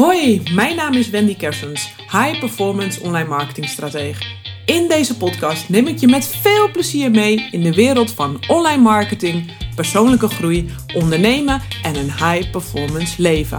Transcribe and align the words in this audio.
Hoi, 0.00 0.42
mijn 0.54 0.76
naam 0.76 0.92
is 0.92 1.10
Wendy 1.10 1.36
Kersens, 1.36 1.92
High 1.96 2.38
Performance 2.38 3.02
Online 3.02 3.28
Marketing 3.28 3.68
Stratege. 3.68 4.24
In 4.66 4.88
deze 4.88 5.16
podcast 5.16 5.68
neem 5.68 5.86
ik 5.86 5.98
je 5.98 6.06
met 6.06 6.26
veel 6.26 6.70
plezier 6.70 7.10
mee 7.10 7.48
in 7.50 7.62
de 7.62 7.74
wereld 7.74 8.10
van 8.10 8.40
online 8.48 8.82
marketing, 8.82 9.52
persoonlijke 9.74 10.28
groei, 10.28 10.70
ondernemen 10.94 11.60
en 11.82 11.96
een 11.96 12.12
high 12.12 12.50
performance 12.50 13.22
leven. 13.22 13.58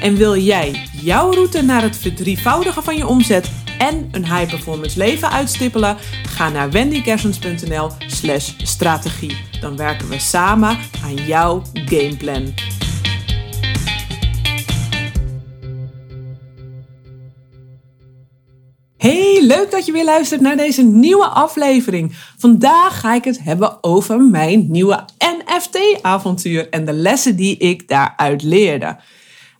En 0.00 0.16
wil 0.16 0.36
jij 0.36 0.88
jouw 1.02 1.30
route 1.30 1.62
naar 1.62 1.82
het 1.82 1.96
verdrievoudigen 1.96 2.82
van 2.82 2.96
je 2.96 3.06
omzet 3.06 3.50
en 3.78 4.08
een 4.12 4.24
high 4.24 4.50
performance 4.50 4.98
leven 4.98 5.30
uitstippelen? 5.30 5.96
Ga 6.28 6.48
naar 6.48 6.70
wendykersens.nl/slash 6.70 8.52
strategie. 8.56 9.36
Dan 9.60 9.76
werken 9.76 10.08
we 10.08 10.18
samen 10.18 10.78
aan 11.04 11.14
jouw 11.14 11.62
gameplan. 11.72 12.54
Leuk 19.46 19.70
dat 19.70 19.86
je 19.86 19.92
weer 19.92 20.04
luistert 20.04 20.40
naar 20.40 20.56
deze 20.56 20.82
nieuwe 20.82 21.26
aflevering. 21.26 22.12
Vandaag 22.38 23.00
ga 23.00 23.14
ik 23.14 23.24
het 23.24 23.42
hebben 23.42 23.84
over 23.84 24.20
mijn 24.20 24.66
nieuwe 24.68 25.04
NFT-avontuur 25.18 26.68
en 26.68 26.84
de 26.84 26.92
lessen 26.92 27.36
die 27.36 27.56
ik 27.56 27.88
daaruit 27.88 28.42
leerde. 28.42 28.96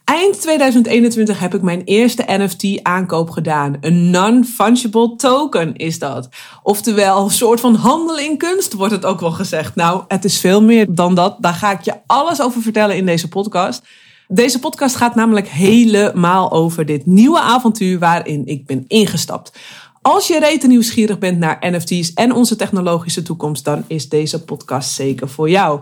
Eind 0.04 0.40
2021 0.40 1.38
heb 1.38 1.54
ik 1.54 1.62
mijn 1.62 1.82
eerste 1.84 2.24
NFT-aankoop 2.26 3.30
gedaan. 3.30 3.76
Een 3.80 4.10
non-fungible 4.10 5.16
token 5.16 5.76
is 5.76 5.98
dat. 5.98 6.28
Oftewel, 6.62 7.24
een 7.24 7.30
soort 7.30 7.60
van 7.60 7.74
handel 7.74 8.18
in 8.18 8.36
kunst 8.36 8.72
wordt 8.72 8.92
het 8.92 9.04
ook 9.04 9.20
wel 9.20 9.30
gezegd. 9.30 9.74
Nou, 9.74 10.04
het 10.08 10.24
is 10.24 10.40
veel 10.40 10.62
meer 10.62 10.86
dan 10.94 11.14
dat. 11.14 11.36
Daar 11.40 11.54
ga 11.54 11.72
ik 11.72 11.80
je 11.80 11.94
alles 12.06 12.40
over 12.40 12.62
vertellen 12.62 12.96
in 12.96 13.06
deze 13.06 13.28
podcast. 13.28 13.82
Deze 14.28 14.58
podcast 14.58 14.96
gaat 14.96 15.14
namelijk 15.14 15.48
helemaal 15.48 16.52
over 16.52 16.86
dit 16.86 17.06
nieuwe 17.06 17.40
avontuur 17.40 17.98
waarin 17.98 18.46
ik 18.46 18.66
ben 18.66 18.84
ingestapt. 18.86 19.58
Als 20.06 20.26
je 20.26 20.38
rete 20.38 20.66
nieuwsgierig 20.66 21.18
bent 21.18 21.38
naar 21.38 21.58
NFT's 21.60 22.12
en 22.12 22.32
onze 22.32 22.56
technologische 22.56 23.22
toekomst, 23.22 23.64
dan 23.64 23.84
is 23.86 24.08
deze 24.08 24.44
podcast 24.44 24.90
zeker 24.90 25.28
voor 25.28 25.50
jou. 25.50 25.80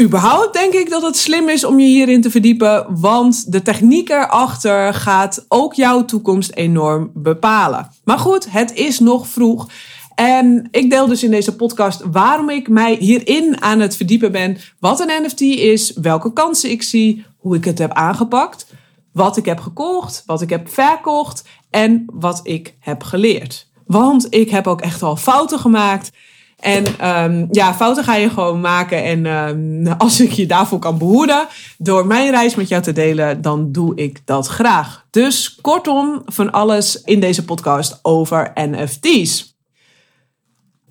Überhaupt 0.00 0.52
denk 0.52 0.72
ik 0.72 0.90
dat 0.90 1.02
het 1.02 1.16
slim 1.16 1.48
is 1.48 1.64
om 1.64 1.78
je 1.78 1.86
hierin 1.86 2.20
te 2.20 2.30
verdiepen, 2.30 2.86
want 3.00 3.52
de 3.52 3.62
techniek 3.62 4.08
erachter 4.08 4.94
gaat 4.94 5.44
ook 5.48 5.74
jouw 5.74 6.04
toekomst 6.04 6.52
enorm 6.54 7.10
bepalen. 7.14 7.90
Maar 8.04 8.18
goed, 8.18 8.52
het 8.52 8.74
is 8.74 8.98
nog 8.98 9.28
vroeg. 9.28 9.68
En 10.14 10.68
ik 10.70 10.90
deel 10.90 11.06
dus 11.06 11.22
in 11.22 11.30
deze 11.30 11.56
podcast 11.56 12.02
waarom 12.10 12.50
ik 12.50 12.68
mij 12.68 12.96
hierin 13.00 13.60
aan 13.62 13.80
het 13.80 13.96
verdiepen 13.96 14.32
ben. 14.32 14.56
Wat 14.78 15.00
een 15.00 15.22
NFT 15.22 15.40
is, 15.40 15.92
welke 15.92 16.32
kansen 16.32 16.70
ik 16.70 16.82
zie, 16.82 17.24
hoe 17.36 17.56
ik 17.56 17.64
het 17.64 17.78
heb 17.78 17.92
aangepakt, 17.92 18.66
wat 19.12 19.36
ik 19.36 19.44
heb 19.44 19.60
gekocht, 19.60 20.22
wat 20.26 20.42
ik 20.42 20.50
heb 20.50 20.68
verkocht 20.68 21.42
en 21.72 22.04
wat 22.12 22.40
ik 22.42 22.76
heb 22.78 23.02
geleerd. 23.02 23.70
Want 23.86 24.26
ik 24.30 24.50
heb 24.50 24.66
ook 24.66 24.80
echt 24.80 25.02
al 25.02 25.16
fouten 25.16 25.58
gemaakt. 25.58 26.10
En 26.58 27.08
um, 27.08 27.48
ja, 27.50 27.74
fouten 27.74 28.04
ga 28.04 28.14
je 28.14 28.30
gewoon 28.30 28.60
maken. 28.60 29.04
En 29.04 29.26
um, 29.26 29.86
als 29.98 30.20
ik 30.20 30.32
je 30.32 30.46
daarvoor 30.46 30.78
kan 30.78 30.98
behoeden 30.98 31.46
door 31.78 32.06
mijn 32.06 32.30
reis 32.30 32.54
met 32.54 32.68
jou 32.68 32.82
te 32.82 32.92
delen, 32.92 33.42
dan 33.42 33.72
doe 33.72 33.94
ik 33.94 34.20
dat 34.24 34.46
graag. 34.46 35.06
Dus 35.10 35.58
kortom, 35.60 36.22
van 36.24 36.52
alles 36.52 37.02
in 37.04 37.20
deze 37.20 37.44
podcast 37.44 37.98
over 38.02 38.52
NFT's. 38.54 39.56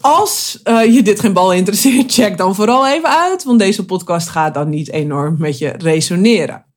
Als 0.01 0.59
uh, 0.63 0.93
je 0.93 1.03
dit 1.03 1.19
geen 1.19 1.33
bal 1.33 1.53
interesseert, 1.53 2.13
check 2.13 2.37
dan 2.37 2.55
vooral 2.55 2.87
even 2.87 3.09
uit, 3.09 3.43
want 3.43 3.59
deze 3.59 3.85
podcast 3.85 4.27
gaat 4.29 4.53
dan 4.53 4.69
niet 4.69 4.91
enorm 4.91 5.35
met 5.39 5.57
je 5.57 5.73
resoneren. 5.77 6.70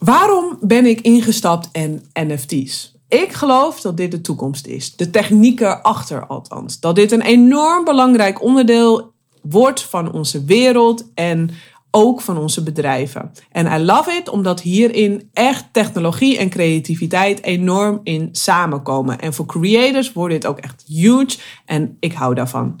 Waarom 0.00 0.58
ben 0.60 0.86
ik 0.86 1.00
ingestapt 1.00 1.68
in 1.72 2.02
NFT's? 2.12 2.94
Ik 3.08 3.32
geloof 3.32 3.80
dat 3.80 3.96
dit 3.96 4.10
de 4.10 4.20
toekomst 4.20 4.66
is. 4.66 4.96
De 4.96 5.10
techniek 5.10 5.60
erachter 5.60 6.26
althans. 6.26 6.80
Dat 6.80 6.94
dit 6.94 7.12
een 7.12 7.22
enorm 7.22 7.84
belangrijk 7.84 8.42
onderdeel 8.42 9.12
wordt 9.42 9.82
van 9.82 10.12
onze 10.12 10.44
wereld 10.44 11.04
en 11.14 11.50
ook 11.90 12.20
van 12.20 12.38
onze 12.38 12.62
bedrijven. 12.62 13.32
En 13.50 13.80
I 13.80 13.84
love 13.84 14.10
it 14.10 14.28
omdat 14.28 14.60
hierin 14.60 15.28
echt 15.32 15.64
technologie 15.72 16.38
en 16.38 16.48
creativiteit 16.48 17.42
enorm 17.42 18.00
in 18.02 18.28
samenkomen. 18.32 19.18
En 19.18 19.34
voor 19.34 19.46
creators 19.46 20.12
wordt 20.12 20.34
dit 20.34 20.46
ook 20.46 20.58
echt 20.58 20.84
huge 20.86 21.38
en 21.64 21.96
ik 21.98 22.12
hou 22.12 22.34
daarvan. 22.34 22.80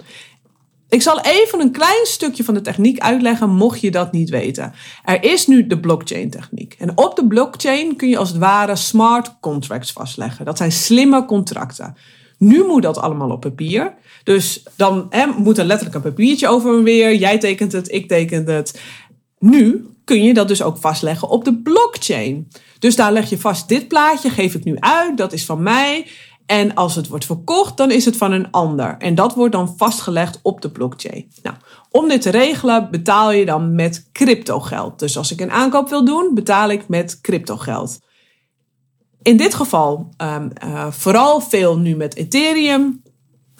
Ik 0.90 1.02
zal 1.02 1.20
even 1.20 1.60
een 1.60 1.72
klein 1.72 2.06
stukje 2.06 2.44
van 2.44 2.54
de 2.54 2.60
techniek 2.60 2.98
uitleggen, 2.98 3.50
mocht 3.50 3.80
je 3.80 3.90
dat 3.90 4.12
niet 4.12 4.30
weten. 4.30 4.72
Er 5.04 5.24
is 5.24 5.46
nu 5.46 5.66
de 5.66 5.80
blockchain-techniek. 5.80 6.76
En 6.78 6.92
op 6.94 7.16
de 7.16 7.26
blockchain 7.26 7.96
kun 7.96 8.08
je 8.08 8.18
als 8.18 8.28
het 8.28 8.38
ware 8.38 8.76
smart 8.76 9.36
contracts 9.40 9.92
vastleggen. 9.92 10.44
Dat 10.44 10.56
zijn 10.56 10.72
slimme 10.72 11.24
contracten. 11.24 11.96
Nu 12.38 12.64
moet 12.64 12.82
dat 12.82 12.98
allemaal 12.98 13.30
op 13.30 13.40
papier. 13.40 13.94
Dus 14.24 14.62
dan 14.76 15.10
moet 15.36 15.58
er 15.58 15.64
letterlijk 15.64 15.96
een 15.96 16.10
papiertje 16.10 16.48
over 16.48 16.76
en 16.76 16.82
weer. 16.82 17.14
Jij 17.14 17.38
tekent 17.38 17.72
het, 17.72 17.92
ik 17.92 18.08
teken 18.08 18.46
het. 18.46 18.80
Nu 19.38 19.86
kun 20.04 20.22
je 20.22 20.34
dat 20.34 20.48
dus 20.48 20.62
ook 20.62 20.76
vastleggen 20.76 21.28
op 21.28 21.44
de 21.44 21.54
blockchain. 21.54 22.48
Dus 22.78 22.96
daar 22.96 23.12
leg 23.12 23.30
je 23.30 23.38
vast, 23.38 23.68
dit 23.68 23.88
plaatje 23.88 24.30
geef 24.30 24.54
ik 24.54 24.64
nu 24.64 24.76
uit, 24.78 25.16
dat 25.16 25.32
is 25.32 25.44
van 25.44 25.62
mij. 25.62 26.06
En 26.50 26.74
als 26.74 26.94
het 26.94 27.08
wordt 27.08 27.24
verkocht, 27.24 27.76
dan 27.76 27.90
is 27.90 28.04
het 28.04 28.16
van 28.16 28.32
een 28.32 28.50
ander. 28.50 28.96
En 28.98 29.14
dat 29.14 29.34
wordt 29.34 29.52
dan 29.52 29.74
vastgelegd 29.76 30.38
op 30.42 30.60
de 30.60 30.70
blockchain. 30.70 31.32
Nou, 31.42 31.56
om 31.90 32.08
dit 32.08 32.22
te 32.22 32.30
regelen 32.30 32.90
betaal 32.90 33.32
je 33.32 33.44
dan 33.44 33.74
met 33.74 34.08
cryptogeld. 34.12 34.98
Dus 34.98 35.16
als 35.16 35.32
ik 35.32 35.40
een 35.40 35.50
aankoop 35.50 35.88
wil 35.88 36.04
doen, 36.04 36.34
betaal 36.34 36.70
ik 36.70 36.88
met 36.88 37.20
cryptogeld. 37.20 37.98
In 39.22 39.36
dit 39.36 39.54
geval 39.54 40.08
um, 40.22 40.50
uh, 40.64 40.90
vooral 40.90 41.40
veel 41.40 41.78
nu 41.78 41.96
met 41.96 42.16
Ethereum. 42.16 43.02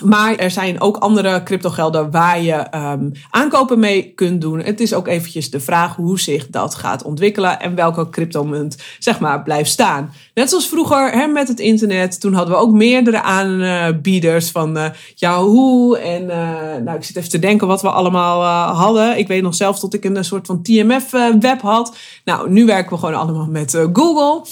Maar 0.03 0.37
er 0.37 0.51
zijn 0.51 0.81
ook 0.81 0.97
andere 0.97 1.43
cryptogelden 1.43 2.11
waar 2.11 2.43
je 2.43 2.67
um, 2.75 3.13
aankopen 3.31 3.79
mee 3.79 4.13
kunt 4.15 4.41
doen. 4.41 4.61
Het 4.61 4.81
is 4.81 4.95
ook 4.95 5.09
eventjes 5.09 5.51
de 5.51 5.61
vraag 5.61 5.97
hoe 5.97 6.21
zich 6.21 6.47
dat 6.47 6.75
gaat 6.75 7.03
ontwikkelen 7.03 7.61
en 7.61 7.75
welke 7.75 8.09
cryptomunt 8.09 8.77
zeg 8.99 9.21
maar 9.21 9.43
blijft 9.43 9.71
staan. 9.71 10.13
Net 10.35 10.49
zoals 10.49 10.69
vroeger 10.69 11.11
hè, 11.11 11.27
met 11.27 11.49
het 11.49 11.61
internet, 11.61 12.21
toen 12.21 12.33
hadden 12.33 12.55
we 12.55 12.61
ook 12.61 12.73
meerdere 12.73 13.23
aanbieders 13.23 14.51
van 14.51 14.77
uh, 14.77 14.85
Yahoo 15.15 15.95
en 15.95 16.23
uh, 16.23 16.37
nou 16.85 16.97
ik 16.97 17.05
zit 17.05 17.17
even 17.17 17.31
te 17.31 17.39
denken 17.39 17.67
wat 17.67 17.83
we 17.83 17.91
allemaal 17.91 18.43
uh, 18.43 18.79
hadden. 18.79 19.19
Ik 19.19 19.29
weet 19.29 19.43
nog 19.43 19.55
zelf 19.55 19.79
tot 19.79 19.95
ik 19.95 20.05
een 20.05 20.25
soort 20.25 20.47
van 20.47 20.63
TMF 20.63 21.11
web 21.41 21.61
had. 21.61 21.97
Nou, 22.25 22.51
nu 22.51 22.67
werken 22.67 22.93
we 22.93 22.99
gewoon 22.99 23.15
allemaal 23.15 23.47
met 23.47 23.89
Google. 23.93 24.45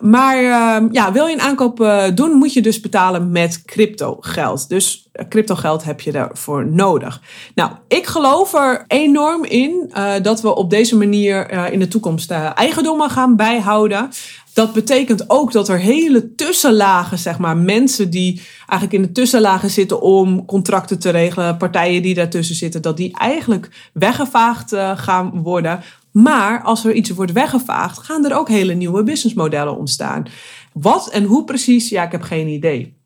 Maar 0.00 0.42
uh, 0.42 0.88
ja, 0.90 1.12
wil 1.12 1.26
je 1.26 1.34
een 1.34 1.40
aankoop 1.40 1.80
uh, 1.80 2.04
doen, 2.14 2.32
moet 2.32 2.52
je 2.52 2.62
dus 2.62 2.80
betalen 2.80 3.30
met 3.30 3.62
crypto 3.64 4.16
geld. 4.20 4.68
Dus 4.68 5.08
uh, 5.12 5.28
crypto 5.28 5.54
geld 5.54 5.84
heb 5.84 6.00
je 6.00 6.12
daarvoor 6.12 6.66
nodig. 6.66 7.20
Nou, 7.54 7.70
ik 7.88 8.06
geloof 8.06 8.54
er 8.54 8.84
enorm 8.86 9.44
in 9.44 9.90
uh, 9.96 10.12
dat 10.22 10.40
we 10.40 10.54
op 10.54 10.70
deze 10.70 10.96
manier 10.96 11.50
in 11.72 11.78
de 11.78 11.88
toekomst 11.88 12.30
eigendommen 12.30 13.10
gaan 13.10 13.36
bijhouden. 13.36 14.10
Dat 14.52 14.72
betekent 14.72 15.30
ook 15.30 15.52
dat 15.52 15.68
er 15.68 15.78
hele 15.78 16.34
tussenlagen, 16.34 17.18
zeg 17.18 17.38
maar, 17.38 17.56
mensen 17.56 18.10
die 18.10 18.42
eigenlijk 18.66 18.92
in 18.92 19.02
de 19.02 19.12
tussenlagen 19.12 19.70
zitten 19.70 20.00
om 20.00 20.44
contracten 20.44 20.98
te 20.98 21.10
regelen, 21.10 21.56
partijen 21.56 22.02
die 22.02 22.14
daartussen 22.14 22.56
zitten, 22.56 22.82
dat 22.82 22.96
die 22.96 23.18
eigenlijk 23.18 23.68
weggevaagd 23.92 24.74
gaan 24.94 25.42
worden. 25.42 25.80
Maar 26.22 26.62
als 26.62 26.84
er 26.84 26.92
iets 26.92 27.10
wordt 27.10 27.32
weggevaagd, 27.32 27.98
gaan 27.98 28.24
er 28.24 28.36
ook 28.36 28.48
hele 28.48 28.74
nieuwe 28.74 29.02
businessmodellen 29.02 29.76
ontstaan. 29.76 30.26
Wat 30.72 31.08
en 31.08 31.24
hoe 31.24 31.44
precies, 31.44 31.88
ja, 31.88 32.02
ik 32.02 32.12
heb 32.12 32.22
geen 32.22 32.48
idee. 32.48 32.96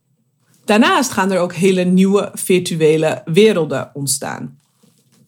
Daarnaast 0.65 1.11
gaan 1.11 1.33
er 1.33 1.39
ook 1.39 1.53
hele 1.53 1.85
nieuwe 1.85 2.31
virtuele 2.35 3.23
werelden 3.25 3.91
ontstaan. 3.95 4.59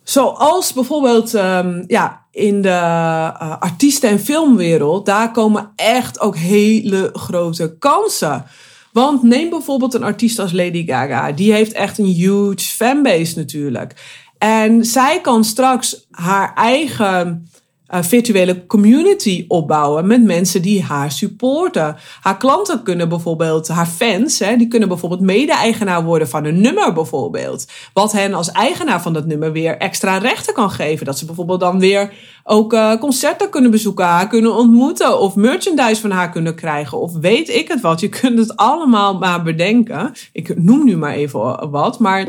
Zoals 0.03 0.73
bijvoorbeeld 0.73 1.35
um, 1.35 1.85
ja, 1.87 2.25
in 2.31 2.63
de 2.63 2.69
uh, 2.69 3.59
artiesten- 3.59 4.11
en 4.11 4.21
filmwereld, 4.21 5.07
daar 5.07 5.31
komen 5.31 5.73
echt 5.77 6.21
ook 6.21 6.37
hele 6.37 7.11
grote 7.13 7.77
kansen. 7.79 8.45
Want 8.93 9.23
neem 9.23 9.51
bijvoorbeeld 9.51 9.95
een 9.95 10.05
artiest 10.05 10.39
als 10.39 10.53
Lady 10.53 10.87
Gaga, 10.87 11.33
die 11.33 11.53
heeft 11.53 11.73
echt 11.73 11.99
een 11.99 12.05
huge 12.05 12.59
fanbase 12.59 13.39
natuurlijk. 13.39 13.95
En 14.39 14.85
zij 14.85 15.21
kan 15.21 15.45
straks 15.45 16.07
haar 16.11 16.55
eigen 16.55 17.49
uh, 17.91 18.03
virtuele 18.03 18.67
community 18.67 19.45
opbouwen 19.49 20.07
met 20.07 20.23
mensen 20.23 20.63
die 20.63 20.83
haar 20.83 21.11
supporten. 21.11 21.97
Haar 22.21 22.37
klanten 22.37 22.83
kunnen 22.83 23.09
bijvoorbeeld, 23.09 23.69
haar 23.69 23.87
fans, 23.87 24.39
hè, 24.39 24.57
die 24.57 24.69
kunnen 24.69 24.89
bijvoorbeeld 24.89 25.21
mede-eigenaar 25.21 26.05
worden 26.05 26.29
van 26.29 26.45
een 26.45 26.61
nummer 26.61 26.93
bijvoorbeeld. 26.93 27.67
Wat 27.93 28.13
hen 28.13 28.35
als 28.35 28.51
eigenaar 28.51 29.03
van 29.03 29.13
dat 29.13 29.27
nummer 29.27 29.53
weer 29.53 29.77
extra 29.77 30.19
rechten 30.19 30.55
kan 30.55 30.71
geven. 30.71 31.07
Dat 31.07 31.19
ze 31.19 31.27
bijvoorbeeld 31.27 31.61
dan 31.61 31.79
weer 31.79 32.13
ook 32.45 32.73
uh, 32.73 32.95
concerten 32.95 33.51
kunnen 33.51 33.71
bezoeken, 33.71 34.05
haar 34.05 34.29
kunnen 34.29 34.55
ontmoeten 34.55 35.21
of 35.21 35.35
merchandise 35.35 36.01
van 36.01 36.11
haar 36.11 36.31
kunnen 36.31 36.55
krijgen 36.55 37.01
of 37.01 37.13
weet 37.13 37.49
ik 37.49 37.69
het 37.69 37.81
wat. 37.81 38.01
Je 38.01 38.09
kunt 38.09 38.39
het 38.39 38.57
allemaal 38.71 39.19
maar 39.19 39.43
bedenken. 39.43 40.13
Ik 40.33 40.63
noem 40.63 40.85
nu 40.85 40.97
maar 40.97 41.15
even 41.15 41.71
wat, 41.71 41.99
maar 41.99 42.27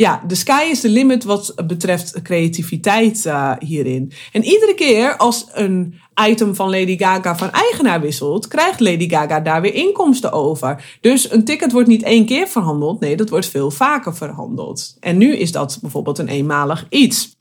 ja, 0.00 0.22
de 0.26 0.34
sky 0.34 0.68
is 0.70 0.80
the 0.80 0.88
limit 0.88 1.24
wat 1.24 1.54
betreft 1.66 2.22
creativiteit 2.22 3.24
uh, 3.26 3.52
hierin. 3.58 4.12
En 4.32 4.44
iedere 4.44 4.74
keer 4.74 5.16
als 5.16 5.46
een 5.52 5.94
item 6.28 6.54
van 6.54 6.70
Lady 6.70 6.98
Gaga 6.98 7.36
van 7.36 7.50
eigenaar 7.50 8.00
wisselt, 8.00 8.48
krijgt 8.48 8.80
Lady 8.80 9.08
Gaga 9.08 9.40
daar 9.40 9.60
weer 9.60 9.74
inkomsten 9.74 10.32
over. 10.32 10.98
Dus 11.00 11.30
een 11.30 11.44
ticket 11.44 11.72
wordt 11.72 11.88
niet 11.88 12.02
één 12.02 12.26
keer 12.26 12.48
verhandeld, 12.48 13.00
nee, 13.00 13.16
dat 13.16 13.28
wordt 13.28 13.46
veel 13.46 13.70
vaker 13.70 14.16
verhandeld. 14.16 14.96
En 15.00 15.18
nu 15.18 15.36
is 15.36 15.52
dat 15.52 15.78
bijvoorbeeld 15.80 16.18
een 16.18 16.28
eenmalig 16.28 16.86
iets. 16.88 17.36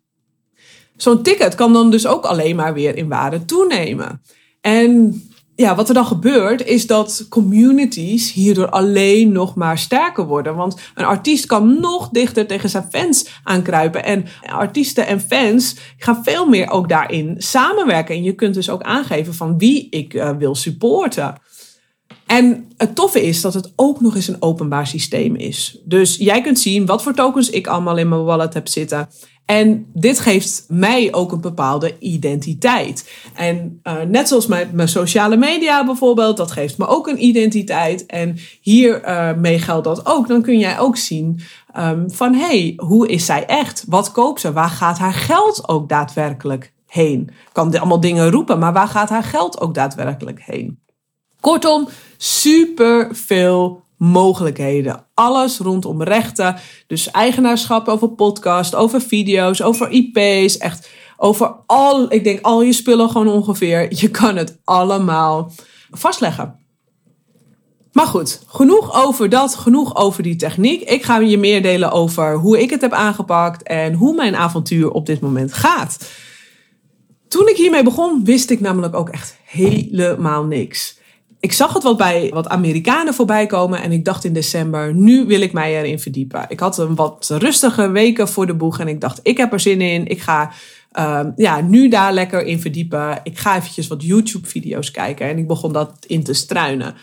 Zo'n 0.96 1.24
ticket 1.24 1.56
kan 1.56 1.74
dan 1.74 1.92
dus 1.92 2.08
ook 2.08 2.26
alleen 2.26 2.56
maar 2.56 2.74
weer 2.74 2.96
in 2.96 3.08
waarde 3.08 3.46
toenemen. 3.46 4.22
En 4.62 5.22
ja, 5.58 5.76
wat 5.76 5.88
er 5.88 5.94
dan 5.94 6.06
gebeurt, 6.06 6.66
is 6.66 6.88
dat 6.88 7.26
communities 7.30 8.34
hierdoor 8.34 8.70
alleen 8.70 9.32
nog 9.32 9.56
maar 9.56 9.78
sterker 9.78 10.26
worden. 10.26 10.56
Want 10.56 10.80
een 10.96 11.06
artiest 11.06 11.46
kan 11.46 11.80
nog 11.80 12.10
dichter 12.10 12.48
tegen 12.48 12.70
zijn 12.70 12.88
fans 12.90 13.42
aankruipen. 13.44 14.04
En 14.04 14.26
artiesten 14.46 15.08
en 15.08 15.20
fans 15.20 15.76
gaan 15.98 16.24
veel 16.24 16.48
meer 16.48 16.70
ook 16.70 16.90
daarin 16.90 17.36
samenwerken. 17.38 18.16
En 18.16 18.24
je 18.24 18.36
kunt 18.36 18.54
dus 18.54 18.70
ook 18.70 18.82
aangeven 18.82 19.34
van 19.34 19.58
wie 19.58 19.88
ik 19.90 20.14
uh, 20.14 20.30
wil 20.38 20.56
supporten. 20.56 21.36
En 22.28 22.68
het 22.78 22.96
toffe 22.96 23.26
is 23.26 23.42
dat 23.42 23.54
het 23.54 23.74
ook 23.76 24.02
nog 24.02 24.16
eens 24.16 24.28
een 24.28 24.42
openbaar 24.42 24.88
systeem 24.88 25.36
is. 25.36 25.80
Dus 25.84 26.16
jij 26.16 26.42
kunt 26.42 26.60
zien 26.60 26.86
wat 26.86 27.04
voor 27.04 27.14
tokens 27.14 27.50
ik 27.50 27.68
allemaal 27.68 27.98
in 27.98 28.10
mijn 28.10 28.24
wallet 28.24 28.54
heb 28.54 28.68
zitten. 28.68 29.10
En 29.48 29.86
dit 29.94 30.20
geeft 30.20 30.66
mij 30.68 31.14
ook 31.14 31.32
een 31.32 31.42
bepaalde 31.42 32.00
identiteit. 32.00 33.12
En 33.34 33.80
uh, 33.84 34.02
net 34.02 34.28
zoals 34.28 34.48
met 34.48 34.72
mijn 34.72 34.88
sociale 34.88 35.38
media 35.38 35.86
bijvoorbeeld, 35.86 36.38
dat 36.38 36.52
geeft 36.52 36.78
me 36.78 36.88
ook 36.88 37.08
een 37.08 37.24
identiteit. 37.24 38.06
En 38.06 38.38
hiermee 38.62 39.56
uh, 39.56 39.62
geldt 39.62 39.84
dat 39.84 40.06
ook. 40.06 40.28
Dan 40.28 40.42
kun 40.42 40.60
jij 40.60 40.80
ook 40.80 40.98
zien 40.98 41.40
um, 41.78 42.12
van 42.12 42.34
hey, 42.34 42.74
hoe 42.78 43.08
is 43.08 43.26
zij 43.26 43.46
echt? 43.46 43.86
Wat 43.88 44.12
koopt 44.12 44.42
ze? 44.42 44.54
Waar 44.54 44.70
gaat 44.70 44.98
haar 44.98 45.14
geld 45.14 45.70
ook 45.70 45.90
daadwerkelijk 45.90 46.74
heen? 46.88 47.30
Kan 47.52 47.80
allemaal 47.80 48.00
dingen 48.00 48.32
roepen, 48.32 48.60
maar 48.60 48.74
waar 48.74 48.88
gaat 48.88 49.10
haar 49.10 49.24
geld 49.24 49.62
ook 49.62 49.74
daadwerkelijk 49.74 50.42
heen? 50.42 50.80
Kortom, 51.40 51.88
super 52.18 53.08
veel 53.12 53.86
mogelijkheden. 53.98 55.06
Alles 55.14 55.58
rondom 55.58 56.04
rechten. 56.04 56.56
Dus 56.88 57.12
eigenaarschap 57.12 57.88
over 57.88 58.10
podcast, 58.10 58.76
over 58.76 59.02
video's, 59.02 59.62
over 59.62 59.90
IP's. 59.92 60.58
Echt 60.58 60.90
over 61.18 61.56
al, 61.66 62.12
ik 62.12 62.24
denk 62.24 62.42
al 62.42 62.62
je 62.62 62.74
spullen 62.74 63.10
gewoon 63.10 63.28
ongeveer. 63.28 63.88
Je 64.02 64.10
kan 64.10 64.36
het 64.36 64.58
allemaal 64.64 65.52
vastleggen. 65.92 66.60
Maar 67.92 68.08
goed, 68.08 68.42
genoeg 68.48 69.06
over 69.06 69.30
dat, 69.30 69.56
genoeg 69.56 69.96
over 69.96 70.24
die 70.24 70.36
techniek. 70.36 70.82
Ik 70.82 71.04
ga 71.04 71.20
je 71.20 71.38
meer 71.38 71.62
delen 71.62 71.92
over 71.92 72.36
hoe 72.36 72.62
ik 72.62 72.70
het 72.70 72.82
heb 72.82 72.94
aangepakt 72.94 73.64
en 73.64 73.94
hoe 73.94 74.16
mijn 74.16 74.36
avontuur 74.36 74.92
op 74.92 75.06
dit 75.06 75.20
moment 75.20 75.54
gaat. 75.54 76.10
Toen 77.28 77.48
ik 77.48 77.58
hiermee 77.58 77.84
begon, 77.84 78.24
wist 78.24 78.50
ik 78.50 78.60
namelijk 78.60 78.96
ook 78.96 79.10
echt 79.10 79.38
helemaal 79.44 80.44
niks 80.44 80.97
ik 81.48 81.54
zag 81.54 81.74
het 81.74 81.84
wat 81.84 81.98
bij 81.98 82.30
wat 82.34 82.48
Amerikanen 82.48 83.14
voorbij 83.14 83.46
komen 83.46 83.82
en 83.82 83.92
ik 83.92 84.06
dacht 84.06 84.24
in 84.24 84.34
december, 84.34 84.94
nu 84.94 85.26
wil 85.26 85.42
ik 85.42 85.54
mij 85.54 85.78
erin 85.78 86.00
verdiepen. 86.00 86.46
Ik 86.48 86.60
had 86.60 86.78
een 86.78 86.96
wat 86.96 87.30
rustige 87.38 87.90
weken 87.90 88.28
voor 88.28 88.46
de 88.46 88.54
boeg 88.54 88.80
en 88.80 88.88
ik 88.88 89.02
dacht, 89.02 89.20
ik 89.24 89.38
heb 89.38 89.54
er 89.54 89.60
zin 89.60 89.82
in. 89.82 90.08
Ik 90.08 90.22
ga 90.22 90.52
uh, 91.00 91.26
ja, 91.36 91.62
nu 91.62 91.90
daar 91.90 92.14
lekker 92.14 92.46
in 92.46 92.62
verdiepen. 92.62 93.20
Ik 93.24 93.38
ga 93.38 93.56
eventjes 93.56 93.88
wat 93.88 94.04
YouTube-video's 94.04 94.92
kijken 94.92 95.28
en 95.28 95.38
ik 95.38 95.48
begon 95.48 95.74
dat 95.74 95.94
in 96.08 96.24
te 96.24 96.34
struinen. 96.34 96.96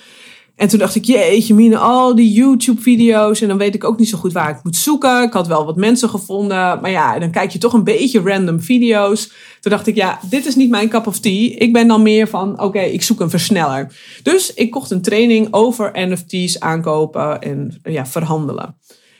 En 0.56 0.68
toen 0.68 0.78
dacht 0.78 0.94
ik, 0.94 1.04
jeetje 1.04 1.54
mine, 1.54 1.78
al 1.78 2.14
die 2.14 2.32
YouTube-video's. 2.32 3.40
En 3.40 3.48
dan 3.48 3.58
weet 3.58 3.74
ik 3.74 3.84
ook 3.84 3.98
niet 3.98 4.08
zo 4.08 4.18
goed 4.18 4.32
waar 4.32 4.50
ik 4.50 4.62
moet 4.62 4.76
zoeken. 4.76 5.22
Ik 5.22 5.32
had 5.32 5.46
wel 5.46 5.64
wat 5.64 5.76
mensen 5.76 6.08
gevonden. 6.08 6.80
Maar 6.80 6.90
ja, 6.90 7.18
dan 7.18 7.30
kijk 7.30 7.50
je 7.50 7.58
toch 7.58 7.72
een 7.72 7.84
beetje 7.84 8.20
random 8.20 8.60
video's. 8.60 9.32
Toen 9.60 9.72
dacht 9.72 9.86
ik, 9.86 9.94
ja, 9.94 10.18
dit 10.30 10.46
is 10.46 10.54
niet 10.54 10.70
mijn 10.70 10.88
cup 10.88 11.06
of 11.06 11.18
tea. 11.18 11.54
Ik 11.58 11.72
ben 11.72 11.88
dan 11.88 12.02
meer 12.02 12.28
van, 12.28 12.60
oké, 12.60 12.80
ik 12.80 13.02
zoek 13.02 13.20
een 13.20 13.30
versneller. 13.30 13.92
Dus 14.22 14.54
ik 14.54 14.70
kocht 14.70 14.90
een 14.90 15.02
training 15.02 15.48
over 15.50 15.90
NFT's 15.94 16.58
aankopen 16.58 17.40
en 17.40 17.80
ja, 17.82 18.06
verhandelen. 18.06 18.76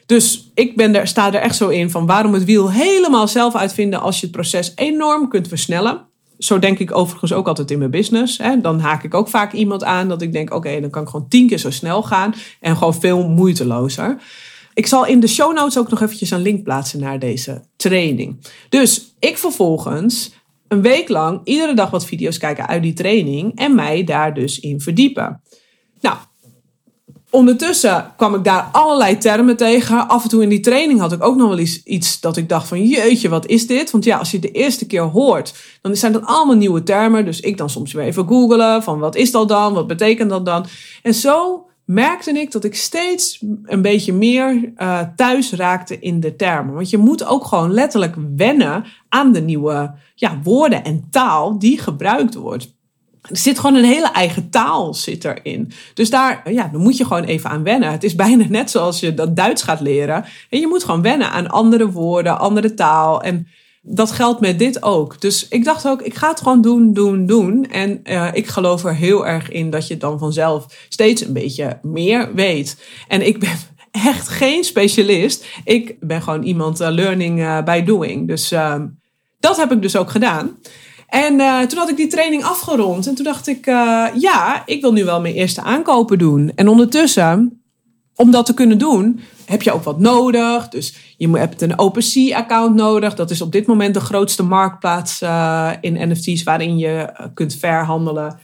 Dus 0.07 0.51
ik 0.55 0.77
ben 0.77 0.95
er, 0.95 1.07
sta 1.07 1.33
er 1.33 1.41
echt 1.41 1.57
zo 1.57 1.69
in 1.69 1.91
van 1.91 2.07
waarom 2.07 2.35
het 2.35 2.45
wiel 2.45 2.71
helemaal 2.71 3.29
zelf 3.29 3.55
uitvinden 3.55 4.01
als 4.01 4.21
je 4.21 4.27
het 4.27 4.35
proces 4.35 4.73
enorm 4.75 5.29
kunt 5.29 5.49
versnellen 5.49 6.13
zo 6.45 6.59
denk 6.59 6.79
ik 6.79 6.97
overigens 6.97 7.33
ook 7.33 7.49
altijd 7.49 7.71
in 7.71 7.79
mijn 7.79 7.91
business. 7.91 8.39
Hè. 8.39 8.61
Dan 8.61 8.81
haak 8.81 9.03
ik 9.03 9.15
ook 9.15 9.29
vaak 9.29 9.53
iemand 9.53 9.85
aan 9.85 10.09
dat 10.09 10.23
ik 10.23 10.33
denk: 10.33 10.55
oké, 10.55 10.81
dan 10.81 10.91
kan 10.91 11.03
ik 11.03 11.09
gewoon 11.09 11.29
tien 11.29 11.47
keer 11.47 11.59
zo 11.59 11.71
snel 11.71 12.03
gaan 12.03 12.35
en 12.61 12.77
gewoon 12.77 12.95
veel 12.95 13.29
moeitelozer. 13.29 14.17
Ik 14.75 14.87
zal 14.87 15.07
in 15.07 15.21
de 15.21 15.27
show 15.27 15.55
notes 15.55 15.79
ook 15.79 15.91
nog 15.91 16.01
eventjes 16.01 16.31
een 16.31 16.43
link 16.43 16.63
plaatsen 16.63 17.01
naar 17.01 17.19
deze 17.19 17.63
training. 17.77 18.47
Dus 18.69 19.15
ik 19.19 19.39
vervolgens 19.39 20.35
een 20.69 20.83
week 20.83 21.09
lang 21.09 21.41
iedere 21.45 21.75
dag 21.75 21.91
wat 21.91 22.07
video's 22.07 22.39
kijken 22.39 22.67
uit 22.67 22.83
die 22.83 22.93
training 22.93 23.59
en 23.59 23.75
mij 23.75 24.05
daar 24.05 24.35
dus 24.35 24.61
in 24.61 24.81
verdiepen. 24.81 25.43
Nou, 26.01 26.17
Ondertussen 27.35 28.13
kwam 28.17 28.35
ik 28.35 28.45
daar 28.45 28.69
allerlei 28.73 29.19
termen 29.19 29.57
tegen. 29.57 30.09
Af 30.09 30.23
en 30.23 30.29
toe 30.29 30.43
in 30.43 30.49
die 30.49 30.61
training 30.61 31.01
had 31.01 31.13
ik 31.13 31.25
ook 31.25 31.37
nog 31.37 31.49
wel 31.49 31.59
iets, 31.59 31.83
iets 31.83 32.21
dat 32.21 32.37
ik 32.37 32.49
dacht 32.49 32.69
van 32.69 32.87
jeetje, 32.87 33.29
wat 33.29 33.47
is 33.47 33.67
dit? 33.67 33.91
Want 33.91 34.05
ja, 34.05 34.19
als 34.19 34.31
je 34.31 34.39
de 34.39 34.51
eerste 34.51 34.87
keer 34.87 35.03
hoort, 35.03 35.55
dan 35.81 35.97
zijn 35.97 36.13
dat 36.13 36.25
allemaal 36.25 36.57
nieuwe 36.57 36.83
termen. 36.83 37.25
Dus 37.25 37.41
ik 37.41 37.57
dan 37.57 37.71
soms 37.71 37.93
weer 37.93 38.05
even 38.05 38.27
googelen 38.29 38.83
van 38.83 38.99
wat 38.99 39.17
is 39.17 39.31
dat 39.31 39.49
dan? 39.49 39.73
Wat 39.73 39.87
betekent 39.87 40.31
dat 40.31 40.47
dan? 40.47 40.67
En 41.03 41.15
zo 41.15 41.67
merkte 41.85 42.31
ik 42.31 42.53
dat 42.53 42.65
ik 42.65 42.75
steeds 42.75 43.45
een 43.65 43.83
beetje 43.83 44.13
meer 44.13 44.73
uh, 44.77 45.01
thuis 45.17 45.53
raakte 45.53 45.99
in 45.99 46.21
de 46.21 46.37
termen. 46.37 46.75
Want 46.75 46.91
je 46.91 46.99
moet 46.99 47.27
ook 47.27 47.45
gewoon 47.45 47.73
letterlijk 47.73 48.15
wennen 48.37 48.85
aan 49.09 49.33
de 49.33 49.41
nieuwe 49.41 49.95
ja, 50.15 50.41
woorden 50.43 50.85
en 50.85 51.07
taal 51.11 51.59
die 51.59 51.79
gebruikt 51.79 52.35
wordt. 52.35 52.75
Er 53.31 53.37
zit 53.37 53.59
gewoon 53.59 53.77
een 53.77 53.85
hele 53.85 54.11
eigen 54.11 54.51
taal 54.51 54.95
zit 54.95 55.25
erin. 55.25 55.73
Dus 55.95 56.11
daar, 56.11 56.53
ja, 56.53 56.69
dan 56.73 56.81
moet 56.81 56.97
je 56.97 57.05
gewoon 57.05 57.25
even 57.25 57.51
aan 57.51 57.63
wennen. 57.63 57.91
Het 57.91 58.05
is 58.05 58.15
bijna 58.15 58.45
net 58.49 58.71
zoals 58.71 59.01
je 59.01 59.15
dat 59.15 59.37
Duits 59.37 59.63
gaat 59.63 59.81
leren. 59.81 60.25
En 60.51 60.61
je 60.61 60.67
moet 60.67 60.85
gewoon 60.85 61.03
wennen 61.03 61.31
aan 61.31 61.49
andere 61.49 61.91
woorden, 61.91 62.39
andere 62.39 62.75
taal. 62.75 63.23
En 63.23 63.47
dat 63.87 64.13
geldt 64.13 64.41
met 64.41 64.59
dit 64.59 64.83
ook. 64.83 65.21
Dus 65.21 65.49
ik 65.49 65.65
dacht 65.65 65.89
ook, 65.89 66.03
ik 66.03 66.15
ga 66.15 66.29
het 66.29 66.41
gewoon 66.41 66.61
doen, 66.61 66.93
doen, 66.93 67.27
doen. 67.27 67.71
En 67.71 68.01
uh, 68.05 68.29
ik 68.33 68.47
geloof 68.47 68.85
er 68.85 68.95
heel 68.95 69.27
erg 69.27 69.51
in 69.51 69.71
dat 69.71 69.87
je 69.87 69.97
dan 69.97 70.19
vanzelf 70.19 70.87
steeds 70.89 71.25
een 71.25 71.33
beetje 71.33 71.79
meer 71.83 72.35
weet. 72.35 72.77
En 73.09 73.27
ik 73.27 73.39
ben 73.39 73.57
echt 73.91 74.29
geen 74.29 74.65
specialist. 74.65 75.47
Ik 75.65 75.97
ben 76.01 76.23
gewoon 76.23 76.43
iemand 76.43 76.81
uh, 76.81 76.89
learning 76.91 77.39
uh, 77.39 77.63
by 77.63 77.83
doing. 77.83 78.29
Dus 78.29 78.53
ehm, 78.53 78.87
dat 79.41 79.57
heb 79.57 79.73
ik 79.73 79.83
dus 79.83 79.97
ook 79.97 80.11
gedaan. 80.11 80.57
En 81.15 81.35
uh, 81.35 81.61
toen 81.61 81.79
had 81.79 81.89
ik 81.89 81.97
die 81.97 82.07
training 82.07 82.45
afgerond. 82.45 83.07
En 83.07 83.15
toen 83.15 83.25
dacht 83.25 83.47
ik, 83.47 83.67
uh, 83.67 84.07
ja, 84.15 84.63
ik 84.67 84.81
wil 84.81 84.93
nu 84.93 85.05
wel 85.05 85.21
mijn 85.21 85.35
eerste 85.35 85.63
aankopen 85.63 86.19
doen. 86.19 86.53
En 86.55 86.69
ondertussen, 86.69 87.63
om 88.15 88.31
dat 88.31 88.47
te 88.47 88.55
kunnen 88.55 88.79
doen, 88.79 89.21
heb 89.45 89.63
je 89.63 89.73
ook 89.73 89.83
wat 89.83 89.99
nodig. 89.99 90.69
Dus 90.69 91.15
je 91.17 91.39
hebt 91.39 91.63
een 91.63 91.79
OpenSea-account 91.79 92.75
nodig. 92.75 93.15
Dat 93.15 93.31
is 93.31 93.43
op 93.43 93.53
dit 93.53 93.67
moment 93.67 93.95
de 93.95 94.01
grootste 94.01 94.43
marktplaats 94.43 95.23
uh, 95.23 95.71
in 95.81 96.11
NFT's 96.11 96.43
waarin 96.43 96.79
je 96.79 97.29
kunt 97.35 97.55
verhandelen, 97.55 98.39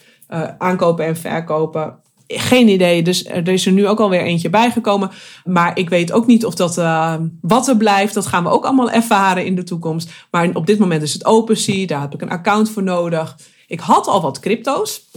aankopen 0.58 1.06
en 1.06 1.16
verkopen 1.16 1.98
geen 2.38 2.68
idee. 2.68 3.02
Dus 3.02 3.26
er 3.26 3.48
is 3.48 3.66
er 3.66 3.72
nu 3.72 3.86
ook 3.86 4.00
alweer 4.00 4.22
eentje 4.22 4.50
bijgekomen. 4.50 5.10
Maar 5.44 5.78
ik 5.78 5.88
weet 5.88 6.12
ook 6.12 6.26
niet 6.26 6.44
of 6.44 6.54
dat 6.54 6.78
uh, 6.78 7.14
wat 7.40 7.68
er 7.68 7.76
blijft. 7.76 8.14
Dat 8.14 8.26
gaan 8.26 8.42
we 8.42 8.50
ook 8.50 8.64
allemaal 8.64 8.90
ervaren 8.90 9.44
in 9.44 9.54
de 9.54 9.62
toekomst. 9.62 10.10
Maar 10.30 10.50
op 10.52 10.66
dit 10.66 10.78
moment 10.78 11.02
is 11.02 11.12
het 11.12 11.24
OpenSea. 11.24 11.86
Daar 11.86 12.00
heb 12.00 12.14
ik 12.14 12.22
een 12.22 12.30
account 12.30 12.70
voor 12.70 12.82
nodig. 12.82 13.36
Ik 13.66 13.80
had 13.80 14.06
al 14.06 14.20
wat 14.20 14.40
crypto's. 14.40 15.08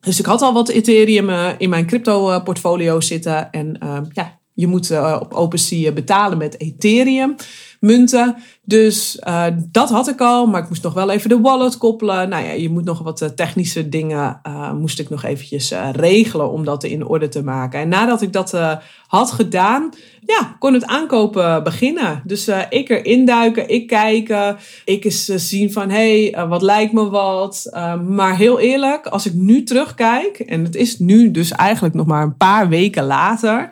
Dus 0.00 0.18
ik 0.18 0.26
had 0.26 0.42
al 0.42 0.52
wat 0.52 0.68
Ethereum 0.68 1.28
uh, 1.28 1.48
in 1.58 1.68
mijn 1.68 1.86
crypto 1.86 2.40
portfolio 2.40 3.00
zitten. 3.00 3.50
En 3.50 3.78
ja, 4.12 4.38
je 4.54 4.66
moet 4.66 4.90
op 5.20 5.32
OpenSea 5.32 5.92
betalen 5.92 6.38
met 6.38 6.60
Ethereum 6.60 7.34
munten. 7.80 8.36
Dus 8.62 9.20
uh, 9.28 9.46
dat 9.70 9.90
had 9.90 10.08
ik 10.08 10.20
al, 10.20 10.46
maar 10.46 10.62
ik 10.62 10.68
moest 10.68 10.82
nog 10.82 10.94
wel 10.94 11.10
even 11.10 11.28
de 11.28 11.40
wallet 11.40 11.78
koppelen. 11.78 12.28
Nou 12.28 12.44
ja, 12.44 12.52
je 12.52 12.70
moet 12.70 12.84
nog 12.84 12.98
wat 12.98 13.32
technische 13.36 13.88
dingen, 13.88 14.40
moest 14.78 14.98
ik 14.98 15.10
nog 15.10 15.24
eventjes 15.24 15.72
regelen 15.92 16.50
om 16.50 16.64
dat 16.64 16.84
in 16.84 17.06
orde 17.06 17.28
te 17.28 17.42
maken. 17.42 17.80
En 17.80 17.88
nadat 17.88 18.22
ik 18.22 18.32
dat 18.32 18.58
had 19.06 19.32
gedaan, 19.32 19.90
ja, 20.20 20.56
kon 20.58 20.74
het 20.74 20.86
aankopen 20.86 21.62
beginnen. 21.62 22.22
Dus 22.24 22.48
ik 22.68 22.88
erin 22.88 23.24
duiken, 23.24 23.68
ik 23.68 23.86
kijken, 23.86 24.56
ik 24.84 25.04
eens 25.04 25.24
zien 25.24 25.72
van, 25.72 25.90
hé, 25.90 26.30
hey, 26.30 26.46
wat 26.46 26.62
lijkt 26.62 26.92
me 26.92 27.08
wat. 27.08 27.70
maar 28.08 28.36
heel 28.36 28.58
eerlijk, 28.58 29.06
als 29.06 29.26
ik 29.26 29.34
nu 29.34 29.62
terugkijk, 29.62 30.38
en 30.38 30.64
het 30.64 30.76
is 30.76 30.98
nu 30.98 31.30
dus 31.30 31.50
eigenlijk 31.50 31.94
nog 31.94 32.06
maar 32.06 32.22
een 32.22 32.36
paar 32.36 32.68
weken 32.68 33.04
later 33.04 33.70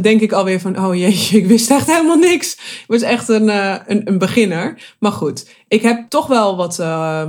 denk 0.00 0.20
ik 0.20 0.32
alweer 0.32 0.60
van, 0.60 0.84
oh 0.84 0.94
jeetje, 0.94 1.38
ik 1.38 1.46
wist 1.46 1.70
echt 1.70 1.86
helemaal 1.86 2.16
niks. 2.16 2.52
Ik 2.52 2.84
was 2.86 3.02
echt 3.02 3.28
een, 3.28 3.44
uh, 3.44 3.74
een, 3.86 4.08
een, 4.08 4.18
beginner. 4.18 4.94
Maar 4.98 5.12
goed, 5.12 5.46
ik 5.68 5.82
heb 5.82 6.08
toch 6.08 6.26
wel 6.26 6.56
wat, 6.56 6.78
uh, 6.78 7.26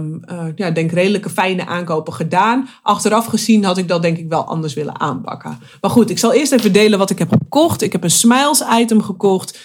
ja, 0.56 0.72
denk 0.72 0.92
redelijke 0.92 1.30
fijne 1.30 1.66
aankopen 1.66 2.14
gedaan. 2.14 2.70
Achteraf 2.82 3.26
gezien 3.26 3.64
had 3.64 3.78
ik 3.78 3.88
dat 3.88 4.02
denk 4.02 4.18
ik 4.18 4.30
wel 4.30 4.46
anders 4.46 4.74
willen 4.74 5.00
aanpakken. 5.00 5.60
Maar 5.82 5.92
goed, 5.92 6.10
ik 6.10 6.20
zal 6.20 6.34
eerst 6.34 6.52
even 6.52 6.74
delen 6.74 7.00
wat 7.00 7.10
ik 7.10 7.20
heb 7.20 7.30
gekocht. 7.30 7.82
Ik 7.82 7.92
heb 7.92 8.04
een 8.04 8.12
Smiles 8.12 8.64
item 8.80 9.02
gekocht. 9.02 9.60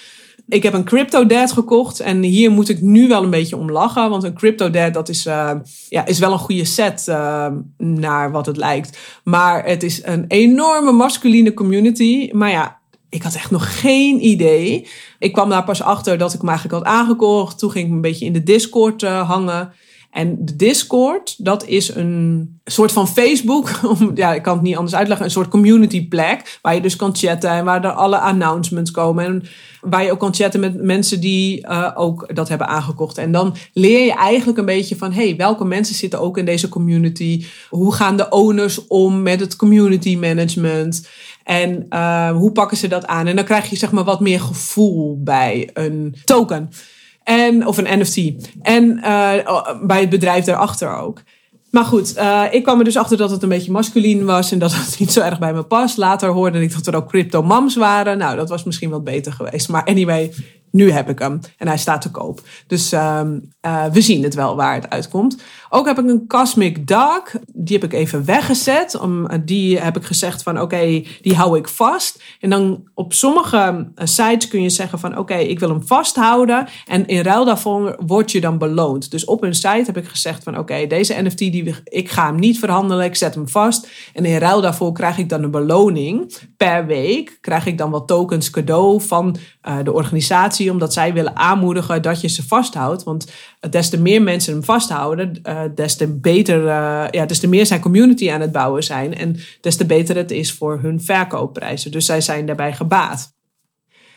Ik 0.48 0.62
heb 0.62 0.72
een 0.72 0.84
crypto 0.84 1.26
dad 1.26 1.52
gekocht 1.52 2.00
en 2.00 2.22
hier 2.22 2.50
moet 2.50 2.68
ik 2.68 2.80
nu 2.80 3.08
wel 3.08 3.22
een 3.22 3.30
beetje 3.30 3.56
om 3.56 3.70
lachen. 3.70 4.10
Want 4.10 4.22
een 4.22 4.34
crypto 4.34 4.70
dad, 4.70 4.94
dat 4.94 5.08
is, 5.08 5.26
uh, 5.26 5.50
ja, 5.88 6.06
is 6.06 6.18
wel 6.18 6.32
een 6.32 6.38
goede 6.38 6.64
set 6.64 7.06
uh, 7.08 7.46
naar 7.76 8.30
wat 8.30 8.46
het 8.46 8.56
lijkt. 8.56 8.98
Maar 9.24 9.66
het 9.66 9.82
is 9.82 10.04
een 10.04 10.24
enorme 10.28 10.92
masculine 10.92 11.54
community. 11.54 12.30
Maar 12.32 12.50
ja, 12.50 12.77
ik 13.08 13.22
had 13.22 13.34
echt 13.34 13.50
nog 13.50 13.80
geen 13.80 14.24
idee. 14.24 14.86
Ik 15.18 15.32
kwam 15.32 15.48
daar 15.48 15.64
pas 15.64 15.82
achter 15.82 16.18
dat 16.18 16.34
ik 16.34 16.40
hem 16.40 16.48
eigenlijk 16.48 16.78
had 16.78 16.94
aangekocht. 16.94 17.58
Toen 17.58 17.70
ging 17.70 17.86
ik 17.86 17.92
een 17.92 18.00
beetje 18.00 18.26
in 18.26 18.32
de 18.32 18.42
Discord 18.42 19.02
uh, 19.02 19.28
hangen. 19.28 19.72
En 20.10 20.36
de 20.44 20.56
Discord, 20.56 21.44
dat 21.44 21.66
is 21.66 21.94
een 21.94 22.60
soort 22.64 22.92
van 22.92 23.08
Facebook. 23.08 23.70
ja, 24.14 24.34
ik 24.34 24.42
kan 24.42 24.54
het 24.54 24.62
niet 24.62 24.76
anders 24.76 24.94
uitleggen. 24.94 25.26
Een 25.26 25.32
soort 25.32 25.48
community 25.48 26.08
plek. 26.08 26.58
Waar 26.62 26.74
je 26.74 26.80
dus 26.80 26.96
kan 26.96 27.16
chatten 27.16 27.50
en 27.50 27.64
waar 27.64 27.84
er 27.84 27.90
alle 27.90 28.18
announcements 28.18 28.90
komen. 28.90 29.24
En 29.24 29.42
waar 29.80 30.04
je 30.04 30.12
ook 30.12 30.18
kan 30.18 30.34
chatten 30.34 30.60
met 30.60 30.82
mensen 30.82 31.20
die 31.20 31.66
uh, 31.66 31.90
ook 31.94 32.34
dat 32.34 32.48
hebben 32.48 32.68
aangekocht. 32.68 33.18
En 33.18 33.32
dan 33.32 33.54
leer 33.72 34.04
je 34.04 34.14
eigenlijk 34.14 34.58
een 34.58 34.64
beetje 34.64 34.96
van: 34.96 35.12
hey, 35.12 35.36
welke 35.36 35.64
mensen 35.64 35.94
zitten 35.94 36.20
ook 36.20 36.38
in 36.38 36.44
deze 36.44 36.68
community? 36.68 37.44
Hoe 37.68 37.94
gaan 37.94 38.16
de 38.16 38.28
owners 38.28 38.86
om 38.86 39.22
met 39.22 39.40
het 39.40 39.56
community 39.56 40.16
management? 40.16 41.08
En 41.48 41.86
uh, 41.90 42.30
hoe 42.30 42.52
pakken 42.52 42.76
ze 42.76 42.88
dat 42.88 43.06
aan? 43.06 43.26
En 43.26 43.36
dan 43.36 43.44
krijg 43.44 43.70
je 43.70 43.76
zeg 43.76 43.90
maar 43.90 44.04
wat 44.04 44.20
meer 44.20 44.40
gevoel 44.40 45.22
bij 45.22 45.70
een 45.74 46.16
token. 46.24 46.70
En, 47.22 47.66
of 47.66 47.78
een 47.78 48.00
NFT. 48.00 48.16
En 48.62 48.96
uh, 48.96 49.32
bij 49.82 50.00
het 50.00 50.08
bedrijf 50.08 50.44
daarachter 50.44 50.96
ook. 50.96 51.22
Maar 51.70 51.84
goed, 51.84 52.16
uh, 52.16 52.42
ik 52.50 52.62
kwam 52.62 52.78
er 52.78 52.84
dus 52.84 52.96
achter 52.96 53.16
dat 53.16 53.30
het 53.30 53.42
een 53.42 53.48
beetje 53.48 53.70
masculien 53.70 54.24
was 54.24 54.52
en 54.52 54.58
dat 54.58 54.74
het 54.74 54.98
niet 54.98 55.12
zo 55.12 55.20
erg 55.20 55.38
bij 55.38 55.52
me 55.52 55.62
past. 55.62 55.96
Later 55.96 56.28
hoorde 56.28 56.62
ik 56.62 56.72
dat 56.72 56.86
er 56.86 56.96
ook 56.96 57.08
crypto 57.08 57.42
mams 57.42 57.76
waren. 57.76 58.18
Nou, 58.18 58.36
dat 58.36 58.48
was 58.48 58.64
misschien 58.64 58.90
wat 58.90 59.04
beter 59.04 59.32
geweest. 59.32 59.68
Maar 59.68 59.84
anyway, 59.84 60.32
nu 60.70 60.90
heb 60.90 61.08
ik 61.08 61.18
hem 61.18 61.40
en 61.56 61.66
hij 61.66 61.78
staat 61.78 62.00
te 62.00 62.10
koop. 62.10 62.40
Dus 62.66 62.92
uh, 62.92 63.20
uh, 63.66 63.84
we 63.84 64.00
zien 64.00 64.22
het 64.22 64.34
wel 64.34 64.56
waar 64.56 64.74
het 64.74 64.90
uitkomt. 64.90 65.42
Ook 65.70 65.86
heb 65.86 65.98
ik 65.98 66.08
een 66.08 66.26
Cosmic 66.26 66.86
Dark. 66.86 67.40
Die 67.46 67.78
heb 67.78 67.92
ik 67.92 67.98
even 67.98 68.24
weggezet. 68.24 69.00
Om, 69.00 69.28
die 69.44 69.78
heb 69.78 69.96
ik 69.96 70.04
gezegd 70.04 70.42
van 70.42 70.60
oké, 70.60 71.02
die 71.20 71.34
hou 71.34 71.58
ik 71.58 71.68
vast. 71.68 72.22
En 72.40 72.50
dan 72.50 72.88
op 72.94 73.12
sommige 73.12 73.88
sites 73.94 74.48
kun 74.48 74.62
je 74.62 74.70
zeggen 74.70 74.98
van 74.98 75.18
oké, 75.18 75.34
ik 75.34 75.58
wil 75.58 75.68
hem 75.68 75.86
vasthouden. 75.86 76.68
En 76.86 77.06
in 77.06 77.22
ruil 77.22 77.44
daarvoor 77.44 77.96
word 78.06 78.32
je 78.32 78.40
dan 78.40 78.58
beloond. 78.58 79.10
Dus 79.10 79.24
op 79.24 79.42
een 79.42 79.54
site 79.54 79.82
heb 79.86 79.96
ik 79.96 80.08
gezegd 80.08 80.42
van 80.42 80.58
oké, 80.58 80.86
deze 80.86 81.22
NFT, 81.22 81.38
die, 81.38 81.74
ik 81.84 82.10
ga 82.10 82.26
hem 82.26 82.38
niet 82.38 82.58
verhandelen. 82.58 83.04
Ik 83.04 83.16
zet 83.16 83.34
hem 83.34 83.48
vast. 83.48 83.88
En 84.14 84.24
in 84.24 84.38
ruil 84.38 84.60
daarvoor 84.60 84.92
krijg 84.92 85.18
ik 85.18 85.28
dan 85.28 85.42
een 85.42 85.50
beloning. 85.50 86.32
Per 86.56 86.86
week 86.86 87.38
krijg 87.40 87.66
ik 87.66 87.78
dan 87.78 87.90
wat 87.90 88.06
tokens 88.06 88.50
cadeau 88.50 89.00
van 89.00 89.36
de 89.82 89.92
organisatie. 89.92 90.67
Omdat 90.70 90.92
zij 90.92 91.12
willen 91.12 91.36
aanmoedigen 91.36 92.02
dat 92.02 92.20
je 92.20 92.28
ze 92.28 92.46
vasthoudt. 92.46 93.02
Want 93.02 93.26
des 93.70 93.88
te 93.88 94.00
meer 94.00 94.22
mensen 94.22 94.52
hem 94.52 94.64
vasthouden, 94.64 95.40
uh, 95.44 95.60
des 95.74 95.96
te 95.96 96.06
beter, 96.06 96.62
uh, 96.62 97.04
ja, 97.10 97.26
des 97.26 97.38
te 97.38 97.48
meer 97.48 97.66
zijn 97.66 97.80
community 97.80 98.30
aan 98.30 98.40
het 98.40 98.52
bouwen 98.52 98.84
zijn. 98.84 99.16
En 99.16 99.36
des 99.60 99.76
te 99.76 99.86
beter 99.86 100.16
het 100.16 100.30
is 100.30 100.52
voor 100.52 100.78
hun 100.82 101.00
verkoopprijzen. 101.00 101.90
Dus 101.90 102.06
zij 102.06 102.20
zijn 102.20 102.46
daarbij 102.46 102.72
gebaat. 102.72 103.36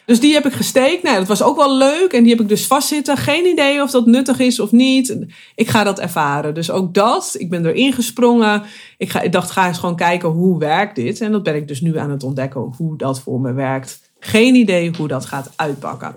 Dus 0.06 0.20
die 0.20 0.34
heb 0.34 0.46
ik 0.46 0.54
gesteekt. 0.54 1.04
Nou, 1.04 1.18
dat 1.18 1.28
was 1.28 1.44
ook 1.44 1.56
wel 1.56 1.78
leuk. 1.78 2.14
En 2.14 2.24
die 2.24 2.32
heb 2.32 2.42
ik 2.42 2.50
dus 2.50 2.68
vastzitten. 2.68 3.18
Geen 3.18 3.46
idee 3.46 3.82
of 3.82 3.92
dat 3.92 4.06
nuttig 4.06 4.40
is 4.40 4.60
of 4.60 4.72
niet. 4.72 5.18
Ik 5.56 5.70
ga 5.70 5.84
dat 5.84 6.00
ervaren. 6.00 6.54
Dus 6.54 6.72
ook 6.72 6.94
dat. 6.94 7.36
Ik 7.38 7.50
ben 7.50 7.66
erin 7.66 7.94
gesprongen. 7.94 8.64
Ik, 8.98 9.10
ga, 9.10 9.22
ik 9.22 9.32
dacht, 9.32 9.52
ga 9.52 9.68
eens 9.68 9.78
gewoon 9.78 9.96
kijken 9.96 10.30
hoe 10.30 10.60
werkt 10.60 10.96
dit. 10.96 11.22
En 11.22 11.32
dat 11.32 11.44
ben 11.44 11.56
ik 11.56 11.68
dus 11.68 11.82
nu 11.82 11.98
aan 11.98 12.12
het 12.12 12.24
ontdekken 12.24 12.74
hoe 12.78 12.98
dat 12.98 13.22
voor 13.22 13.40
me 13.40 13.54
werkt. 13.54 14.11
Geen 14.24 14.56
idee 14.56 14.92
hoe 14.98 15.08
dat 15.08 15.26
gaat 15.26 15.52
uitpakken. 15.56 16.16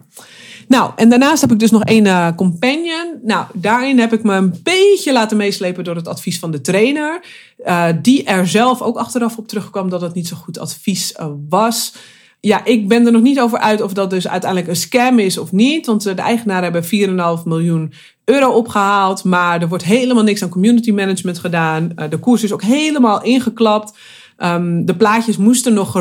Nou, 0.69 0.91
en 0.97 1.09
daarnaast 1.09 1.41
heb 1.41 1.53
ik 1.53 1.59
dus 1.59 1.71
nog 1.71 1.85
één 1.85 2.05
uh, 2.05 2.29
companion. 2.37 3.19
Nou, 3.23 3.47
daarin 3.53 3.99
heb 3.99 4.13
ik 4.13 4.23
me 4.23 4.35
een 4.35 4.61
beetje 4.63 5.13
laten 5.13 5.37
meeslepen 5.37 5.85
door 5.85 5.97
het 5.97 6.09
advies 6.09 6.39
van 6.39 6.51
de 6.51 6.61
trainer. 6.61 7.25
Uh, 7.67 7.87
die 8.03 8.25
er 8.25 8.49
zelf 8.49 8.83
ook 8.83 8.97
achteraf 8.97 9.37
op 9.37 9.49
terugkwam 9.49 9.89
dat 9.89 10.01
het 10.01 10.15
niet 10.15 10.29
zo 10.29 10.37
goed 10.37 10.59
advies 10.59 11.15
uh, 11.21 11.27
was. 11.49 11.95
Ja, 12.41 12.65
ik 12.65 12.89
ben 12.89 13.07
er 13.07 13.13
nog 13.13 13.23
niet 13.23 13.41
over 13.41 13.59
uit 13.59 13.83
of 13.83 13.93
dat 13.93 14.11
dus 14.11 14.29
uiteindelijk 14.29 14.71
een 14.71 14.77
scam 14.77 15.19
is 15.19 15.39
of 15.39 15.53
niet. 15.53 15.87
Want 15.87 16.03
de 16.03 16.15
eigenaren 16.15 16.73
hebben 16.73 17.39
4,5 17.39 17.45
miljoen 17.45 17.93
euro 18.25 18.51
opgehaald. 18.51 19.25
Maar 19.25 19.63
er 19.63 19.69
wordt 19.69 19.85
helemaal 19.85 20.23
niks 20.23 20.43
aan 20.43 20.49
community 20.49 20.91
management 20.91 21.39
gedaan. 21.39 21.93
de 22.09 22.19
koers 22.19 22.43
is 22.43 22.53
ook 22.53 22.63
helemaal 22.63 23.23
ingeklapt. 23.23 23.93
Um, 24.39 24.85
de 24.85 24.97
plaatjes 24.97 25.37
moesten 25.37 25.75
nog 25.75 25.93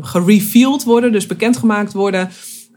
gereveeld 0.00 0.84
worden, 0.84 1.12
dus 1.12 1.26
bekendgemaakt 1.26 1.92
worden. 1.92 2.30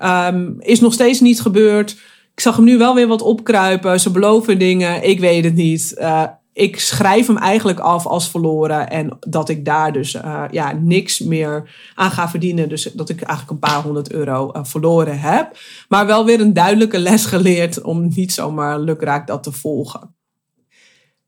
Um, 0.03 0.55
is 0.59 0.79
nog 0.79 0.93
steeds 0.93 1.19
niet 1.19 1.41
gebeurd. 1.41 1.97
Ik 2.33 2.39
zag 2.39 2.55
hem 2.55 2.65
nu 2.65 2.77
wel 2.77 2.95
weer 2.95 3.07
wat 3.07 3.21
opkruipen. 3.21 3.99
Ze 3.99 4.11
beloven 4.11 4.59
dingen. 4.59 5.09
Ik 5.09 5.19
weet 5.19 5.43
het 5.43 5.55
niet. 5.55 5.95
Uh, 5.99 6.23
ik 6.53 6.79
schrijf 6.79 7.27
hem 7.27 7.37
eigenlijk 7.37 7.79
af 7.79 8.05
als 8.05 8.29
verloren. 8.29 8.89
En 8.89 9.17
dat 9.19 9.49
ik 9.49 9.65
daar 9.65 9.93
dus 9.93 10.13
uh, 10.13 10.43
ja, 10.51 10.71
niks 10.71 11.19
meer 11.19 11.69
aan 11.95 12.11
ga 12.11 12.29
verdienen. 12.29 12.69
Dus 12.69 12.83
dat 12.83 13.09
ik 13.09 13.21
eigenlijk 13.21 13.51
een 13.51 13.69
paar 13.69 13.83
honderd 13.83 14.11
euro 14.11 14.49
verloren 14.53 15.19
heb. 15.19 15.57
Maar 15.89 16.05
wel 16.05 16.25
weer 16.25 16.41
een 16.41 16.53
duidelijke 16.53 16.99
les 16.99 17.25
geleerd 17.25 17.81
om 17.81 18.07
niet 18.15 18.33
zomaar 18.33 18.79
lukraak 18.79 19.27
dat 19.27 19.43
te 19.43 19.51
volgen. 19.51 20.12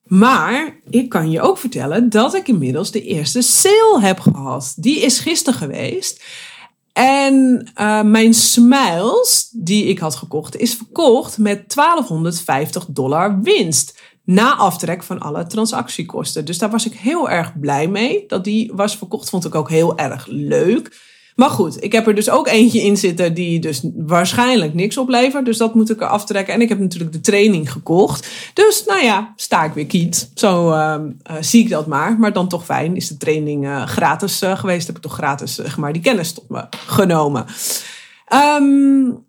Maar 0.05 0.79
ik 0.89 1.09
kan 1.09 1.31
je 1.31 1.41
ook 1.41 1.57
vertellen 1.57 2.09
dat 2.09 2.35
ik 2.35 2.47
inmiddels 2.47 2.91
de 2.91 3.01
eerste 3.01 3.41
sale 3.41 3.99
heb 4.01 4.19
gehad. 4.19 4.73
Die 4.77 4.99
is 4.99 5.19
gisteren 5.19 5.59
geweest. 5.59 6.23
En 6.93 7.67
uh, 7.79 8.01
mijn 8.01 8.33
Smiles, 8.33 9.49
die 9.51 9.85
ik 9.85 9.99
had 9.99 10.15
gekocht, 10.15 10.57
is 10.57 10.75
verkocht 10.75 11.37
met 11.37 11.73
1250 11.75 12.85
dollar 12.89 13.41
winst. 13.41 13.99
Na 14.23 14.55
aftrek 14.55 15.03
van 15.03 15.19
alle 15.19 15.47
transactiekosten. 15.47 16.45
Dus 16.45 16.57
daar 16.57 16.69
was 16.69 16.85
ik 16.85 16.93
heel 16.93 17.29
erg 17.29 17.59
blij 17.59 17.87
mee. 17.87 18.23
Dat 18.27 18.43
die 18.43 18.71
was 18.73 18.97
verkocht, 18.97 19.29
vond 19.29 19.45
ik 19.45 19.55
ook 19.55 19.69
heel 19.69 19.97
erg 19.97 20.25
leuk. 20.29 21.14
Maar 21.35 21.49
goed, 21.49 21.83
ik 21.83 21.91
heb 21.91 22.07
er 22.07 22.15
dus 22.15 22.29
ook 22.29 22.47
eentje 22.47 22.81
in 22.81 22.97
zitten 22.97 23.33
die 23.33 23.59
dus 23.59 23.81
waarschijnlijk 23.95 24.73
niks 24.73 24.97
oplevert. 24.97 25.45
Dus 25.45 25.57
dat 25.57 25.75
moet 25.75 25.89
ik 25.89 26.01
er 26.01 26.07
aftrekken. 26.07 26.53
En 26.53 26.61
ik 26.61 26.69
heb 26.69 26.79
natuurlijk 26.79 27.11
de 27.11 27.21
training 27.21 27.71
gekocht. 27.71 28.29
Dus 28.53 28.83
nou 28.85 29.03
ja, 29.03 29.33
sta 29.35 29.63
ik 29.63 29.73
weer 29.73 29.85
kiet. 29.85 30.29
Zo 30.33 30.71
uh, 30.71 30.95
uh, 31.31 31.37
zie 31.39 31.63
ik 31.63 31.69
dat 31.69 31.87
maar. 31.87 32.19
Maar 32.19 32.33
dan 32.33 32.47
toch 32.47 32.65
fijn. 32.65 32.95
Is 32.95 33.07
de 33.07 33.17
training 33.17 33.65
uh, 33.65 33.85
gratis 33.85 34.41
geweest. 34.43 34.87
Heb 34.87 34.95
ik 34.95 35.01
toch 35.01 35.13
gratis 35.13 35.75
maar, 35.77 35.93
die 35.93 36.01
kennis 36.01 36.33
tot 36.33 36.49
me 36.49 36.65
genomen. 36.69 37.45
Um, 38.33 39.23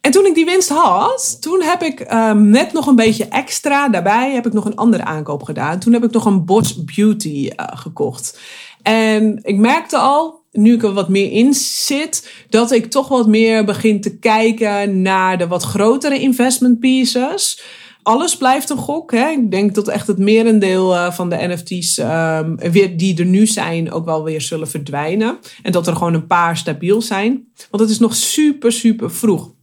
en 0.00 0.12
toen 0.12 0.26
ik 0.26 0.34
die 0.34 0.44
winst 0.44 0.68
had, 0.68 1.36
toen 1.40 1.62
heb 1.62 1.82
ik 1.82 2.12
um, 2.12 2.48
net 2.48 2.72
nog 2.72 2.86
een 2.86 2.96
beetje 2.96 3.24
extra 3.24 3.88
daarbij, 3.88 4.32
heb 4.32 4.46
ik 4.46 4.52
nog 4.52 4.64
een 4.64 4.76
andere 4.76 5.04
aankoop 5.04 5.42
gedaan. 5.42 5.78
Toen 5.78 5.92
heb 5.92 6.04
ik 6.04 6.10
nog 6.10 6.24
een 6.24 6.44
Bosch 6.44 6.74
Beauty 6.94 7.50
gekocht. 7.56 8.38
En 8.82 9.38
ik 9.42 9.56
merkte 9.56 9.98
al, 9.98 10.44
nu 10.56 10.74
ik 10.74 10.82
er 10.82 10.92
wat 10.92 11.08
meer 11.08 11.32
in 11.32 11.54
zit, 11.54 12.30
dat 12.48 12.72
ik 12.72 12.90
toch 12.90 13.08
wat 13.08 13.26
meer 13.26 13.64
begin 13.64 14.00
te 14.00 14.18
kijken 14.18 15.02
naar 15.02 15.38
de 15.38 15.46
wat 15.46 15.62
grotere 15.62 16.20
investment 16.20 16.80
pieces. 16.80 17.62
Alles 18.02 18.36
blijft 18.36 18.70
een 18.70 18.76
gok. 18.76 19.12
Hè? 19.12 19.28
Ik 19.28 19.50
denk 19.50 19.74
dat 19.74 19.88
echt 19.88 20.06
het 20.06 20.18
merendeel 20.18 20.94
uh, 20.94 21.12
van 21.12 21.28
de 21.28 21.36
NFT's 21.36 21.98
um, 21.98 22.56
weer, 22.56 22.96
die 22.96 23.18
er 23.18 23.24
nu 23.24 23.46
zijn 23.46 23.92
ook 23.92 24.04
wel 24.04 24.24
weer 24.24 24.40
zullen 24.40 24.68
verdwijnen. 24.68 25.38
En 25.62 25.72
dat 25.72 25.86
er 25.86 25.96
gewoon 25.96 26.14
een 26.14 26.26
paar 26.26 26.56
stabiel 26.56 27.02
zijn. 27.02 27.46
Want 27.70 27.82
het 27.82 27.92
is 27.92 27.98
nog 27.98 28.14
super, 28.14 28.72
super 28.72 29.10
vroeg. 29.10 29.54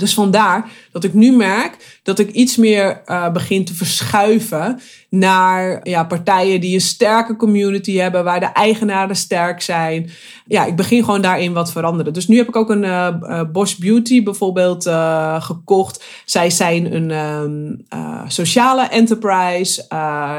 Dus 0.00 0.14
vandaar 0.14 0.70
dat 0.92 1.04
ik 1.04 1.14
nu 1.14 1.32
merk 1.32 2.00
dat 2.02 2.18
ik 2.18 2.30
iets 2.30 2.56
meer 2.56 3.02
uh, 3.06 3.32
begin 3.32 3.64
te 3.64 3.74
verschuiven 3.74 4.80
naar 5.10 5.80
ja, 5.82 6.04
partijen 6.04 6.60
die 6.60 6.74
een 6.74 6.80
sterke 6.80 7.36
community 7.36 7.96
hebben, 7.96 8.24
waar 8.24 8.40
de 8.40 8.46
eigenaren 8.46 9.16
sterk 9.16 9.62
zijn. 9.62 10.10
Ja, 10.46 10.64
ik 10.64 10.76
begin 10.76 11.04
gewoon 11.04 11.20
daarin 11.20 11.52
wat 11.52 11.72
veranderen. 11.72 12.12
Dus 12.12 12.28
nu 12.28 12.36
heb 12.36 12.48
ik 12.48 12.56
ook 12.56 12.70
een 12.70 12.84
uh, 12.84 13.40
Bosch 13.52 13.78
Beauty 13.78 14.22
bijvoorbeeld 14.22 14.86
uh, 14.86 15.42
gekocht. 15.42 16.04
Zij 16.24 16.50
zijn 16.50 16.94
een 16.94 17.10
um, 17.10 17.86
sociale 18.26 18.88
enterprise. 18.88 19.84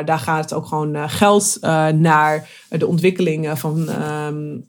daar 0.06 0.20
gaat 0.20 0.54
ook 0.54 0.66
gewoon 0.66 1.10
geld 1.10 1.58
naar 1.96 2.50
de 2.70 2.88
ontwikkeling 2.88 3.60
van 3.60 3.90
um, 4.28 4.66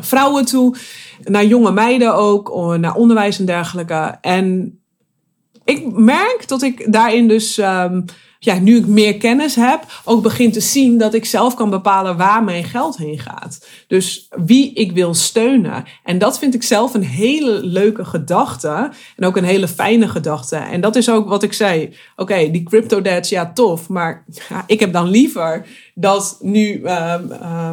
vrouwen 0.00 0.44
toe. 0.44 0.76
Naar 1.24 1.44
jonge 1.44 1.72
meiden 1.72 2.14
ook, 2.14 2.76
naar 2.76 2.94
onderwijs 2.94 3.38
en 3.38 3.46
dergelijke. 3.46 4.18
En 4.20 4.78
ik 5.64 5.78
ik 5.78 5.96
merk 5.96 6.44
dat 6.46 6.62
ik 6.62 6.92
daarin 6.92 7.28
dus 7.28 7.58
ehm, 7.58 8.00
ja, 8.38 8.58
nu 8.58 8.76
ik 8.76 8.86
meer 8.86 9.16
kennis 9.16 9.54
heb, 9.54 9.80
ook 10.04 10.22
begin 10.22 10.52
te 10.52 10.60
zien 10.60 10.98
dat 10.98 11.14
ik 11.14 11.24
zelf 11.24 11.54
kan 11.54 11.70
bepalen 11.70 12.16
waar 12.16 12.44
mijn 12.44 12.64
geld 12.64 12.96
heen 12.96 13.18
gaat. 13.18 13.66
Dus 13.86 14.28
wie 14.44 14.72
ik 14.72 14.92
wil 14.92 15.14
steunen. 15.14 15.84
En 16.04 16.18
dat 16.18 16.38
vind 16.38 16.54
ik 16.54 16.62
zelf 16.62 16.94
een 16.94 17.04
hele 17.04 17.64
leuke 17.64 18.04
gedachte. 18.04 18.90
En 19.16 19.24
ook 19.24 19.36
een 19.36 19.44
hele 19.44 19.68
fijne 19.68 20.08
gedachte. 20.08 20.56
En 20.56 20.80
dat 20.80 20.96
is 20.96 21.10
ook 21.10 21.28
wat 21.28 21.42
ik 21.42 21.52
zei. 21.52 21.94
Oké, 22.16 22.50
die 22.50 22.62
crypto 22.62 23.02
dads, 23.02 23.28
ja, 23.28 23.52
tof. 23.52 23.88
Maar 23.88 24.24
ik 24.66 24.80
heb 24.80 24.92
dan 24.92 25.08
liever 25.08 25.66
dat 26.00 26.38
nu 26.40 26.80
uh, 26.80 27.14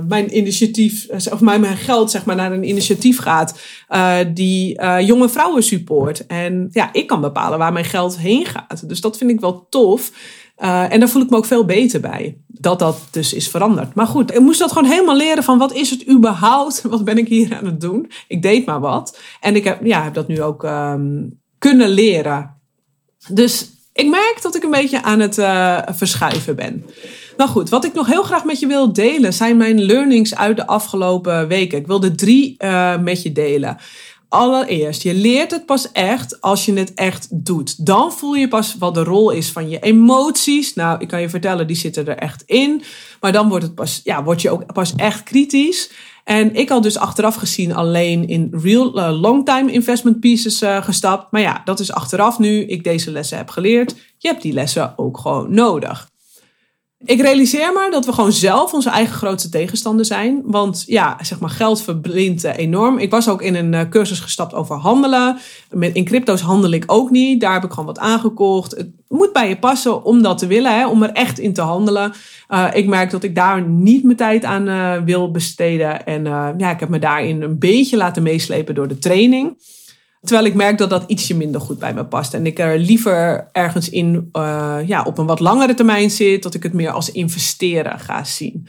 mijn 0.07 0.37
initiatief, 0.37 1.07
of 1.31 1.41
mijn, 1.41 1.61
mijn 1.61 1.77
geld 1.77 2.11
zeg 2.11 2.25
maar 2.25 2.35
naar 2.35 2.51
een 2.51 2.69
initiatief 2.69 3.19
gaat 3.19 3.59
uh, 3.89 4.17
die 4.33 4.81
jonge 5.05 5.29
vrouwen 5.29 5.63
support. 5.63 6.25
En 6.25 6.67
ja, 6.71 6.93
ik 6.93 7.07
kan 7.07 7.21
bepalen 7.21 7.57
waar 7.57 7.73
mijn 7.73 7.85
geld 7.85 8.17
heen 8.17 8.45
gaat. 8.45 8.89
Dus 8.89 9.01
dat 9.01 9.17
vind 9.17 9.31
ik 9.31 9.39
wel 9.39 9.67
tof. 9.69 10.11
En 10.55 10.99
daar 10.99 11.09
voel 11.09 11.21
ik 11.21 11.29
me 11.29 11.37
ook 11.37 11.45
veel 11.45 11.65
beter 11.65 11.99
bij. 11.99 12.37
Dat 12.47 12.79
dat 12.79 12.99
dus 13.11 13.33
is 13.33 13.47
veranderd. 13.47 13.95
Maar 13.95 14.07
goed, 14.07 14.33
ik 14.33 14.39
moest 14.39 14.59
dat 14.59 14.71
gewoon 14.71 14.89
helemaal 14.89 15.15
leren 15.15 15.43
van 15.43 15.57
wat 15.57 15.73
is 15.73 15.89
het 15.89 16.09
überhaupt? 16.09 16.81
Wat 16.89 17.03
ben 17.03 17.17
ik 17.17 17.27
hier 17.27 17.55
aan 17.55 17.65
het 17.65 17.81
doen? 17.81 18.11
Ik 18.27 18.41
deed 18.41 18.65
maar 18.65 18.79
wat. 18.79 19.19
En 19.39 19.55
ik 19.55 19.63
heb, 19.63 19.85
ja, 19.85 20.03
heb 20.03 20.13
dat 20.13 20.27
nu 20.27 20.41
ook 20.41 20.63
um, 20.63 21.39
kunnen 21.57 21.89
leren. 21.89 22.57
Dus 23.27 23.69
ik 23.93 24.09
merk 24.09 24.39
dat 24.41 24.55
ik 24.55 24.63
een 24.63 24.71
beetje 24.71 25.03
aan 25.03 25.19
het 25.19 25.35
verschuiven 25.97 26.55
ben. 26.55 26.85
Nou 27.37 27.49
goed, 27.49 27.69
wat 27.69 27.85
ik 27.85 27.93
nog 27.93 28.07
heel 28.07 28.23
graag 28.23 28.43
met 28.43 28.59
je 28.59 28.67
wil 28.67 28.93
delen 28.93 29.33
zijn 29.33 29.57
mijn 29.57 29.81
learnings 29.81 30.35
uit 30.35 30.55
de 30.55 30.67
afgelopen 30.67 31.47
weken. 31.47 31.77
Ik 31.77 31.87
wilde 31.87 32.15
drie 32.15 32.55
uh, 32.57 32.97
met 32.97 33.21
je 33.21 33.31
delen 33.31 33.77
allereerst, 34.35 35.01
je 35.01 35.13
leert 35.13 35.51
het 35.51 35.65
pas 35.65 35.91
echt 35.91 36.41
als 36.41 36.65
je 36.65 36.73
het 36.73 36.93
echt 36.93 37.27
doet. 37.45 37.85
Dan 37.85 38.11
voel 38.11 38.33
je 38.33 38.47
pas 38.47 38.75
wat 38.79 38.93
de 38.93 39.03
rol 39.03 39.29
is 39.31 39.51
van 39.51 39.69
je 39.69 39.79
emoties. 39.79 40.73
Nou, 40.73 40.99
ik 40.99 41.07
kan 41.07 41.21
je 41.21 41.29
vertellen, 41.29 41.67
die 41.67 41.75
zitten 41.75 42.07
er 42.07 42.17
echt 42.17 42.43
in. 42.45 42.83
Maar 43.19 43.31
dan 43.31 43.49
wordt, 43.49 43.63
het 43.63 43.75
pas, 43.75 44.01
ja, 44.03 44.23
word 44.23 44.41
je 44.41 44.49
ook 44.49 44.73
pas 44.73 44.95
echt 44.95 45.23
kritisch. 45.23 45.91
En 46.23 46.55
ik 46.55 46.69
had 46.69 46.83
dus 46.83 46.97
achteraf 46.97 47.35
gezien 47.35 47.73
alleen 47.73 48.27
in 48.27 48.47
real 48.51 48.99
uh, 48.99 49.21
long 49.21 49.45
time 49.45 49.71
investment 49.71 50.19
pieces 50.19 50.61
uh, 50.61 50.83
gestapt. 50.83 51.31
Maar 51.31 51.41
ja, 51.41 51.61
dat 51.65 51.79
is 51.79 51.91
achteraf 51.91 52.39
nu 52.39 52.65
ik 52.65 52.83
deze 52.83 53.11
lessen 53.11 53.37
heb 53.37 53.49
geleerd. 53.49 53.95
Je 54.17 54.27
hebt 54.27 54.41
die 54.41 54.53
lessen 54.53 54.93
ook 54.97 55.17
gewoon 55.17 55.53
nodig. 55.53 56.09
Ik 57.05 57.21
realiseer 57.21 57.73
me 57.73 57.87
dat 57.91 58.05
we 58.05 58.13
gewoon 58.13 58.31
zelf 58.31 58.73
onze 58.73 58.89
eigen 58.89 59.15
grootste 59.15 59.49
tegenstander 59.49 60.05
zijn. 60.05 60.41
Want 60.45 60.83
ja, 60.87 61.17
zeg 61.21 61.39
maar, 61.39 61.49
geld 61.49 61.81
verblindt 61.81 62.43
enorm. 62.43 62.97
Ik 62.97 63.11
was 63.11 63.29
ook 63.29 63.41
in 63.41 63.55
een 63.55 63.73
eh, 63.73 63.89
cursus 63.89 64.19
gestapt 64.19 64.53
over 64.53 64.75
handelen. 64.75 65.37
Met, 65.71 65.95
in 65.95 66.05
crypto's 66.05 66.41
handel 66.41 66.71
ik 66.71 66.83
ook 66.87 67.09
niet. 67.09 67.41
Daar 67.41 67.53
heb 67.53 67.63
ik 67.63 67.69
gewoon 67.69 67.85
wat 67.85 67.99
aangekocht. 67.99 68.71
Het 68.71 68.89
moet 69.07 69.33
bij 69.33 69.49
je 69.49 69.57
passen 69.57 70.03
om 70.03 70.21
dat 70.21 70.37
te 70.37 70.47
willen, 70.47 70.77
hè, 70.77 70.87
om 70.87 71.03
er 71.03 71.11
echt 71.11 71.39
in 71.39 71.53
te 71.53 71.61
handelen. 71.61 72.13
Uh, 72.49 72.67
ik 72.73 72.87
merk 72.87 73.11
dat 73.11 73.23
ik 73.23 73.35
daar 73.35 73.61
niet 73.61 74.03
mijn 74.03 74.17
tijd 74.17 74.43
aan 74.43 75.05
wil 75.05 75.31
besteden. 75.31 76.05
En 76.05 76.23
ja, 76.57 76.71
ik 76.71 76.79
heb 76.79 76.89
me 76.89 76.99
daarin 76.99 77.41
een 77.41 77.59
beetje 77.59 77.97
laten 77.97 78.23
meeslepen 78.23 78.75
door 78.75 78.87
de 78.87 78.99
training. 78.99 79.57
Terwijl 80.25 80.47
ik 80.47 80.53
merk 80.53 80.77
dat 80.77 80.89
dat 80.89 81.03
ietsje 81.07 81.35
minder 81.35 81.61
goed 81.61 81.79
bij 81.79 81.93
me 81.93 82.05
past. 82.05 82.33
En 82.33 82.45
ik 82.45 82.59
er 82.59 82.79
liever 82.79 83.49
ergens 83.51 83.89
in 83.89 84.29
uh, 84.33 84.77
ja, 84.85 85.03
op 85.03 85.17
een 85.17 85.25
wat 85.25 85.39
langere 85.39 85.73
termijn 85.73 86.11
zit. 86.11 86.43
Dat 86.43 86.53
ik 86.53 86.63
het 86.63 86.73
meer 86.73 86.91
als 86.91 87.11
investeren 87.11 87.99
ga 87.99 88.23
zien. 88.23 88.67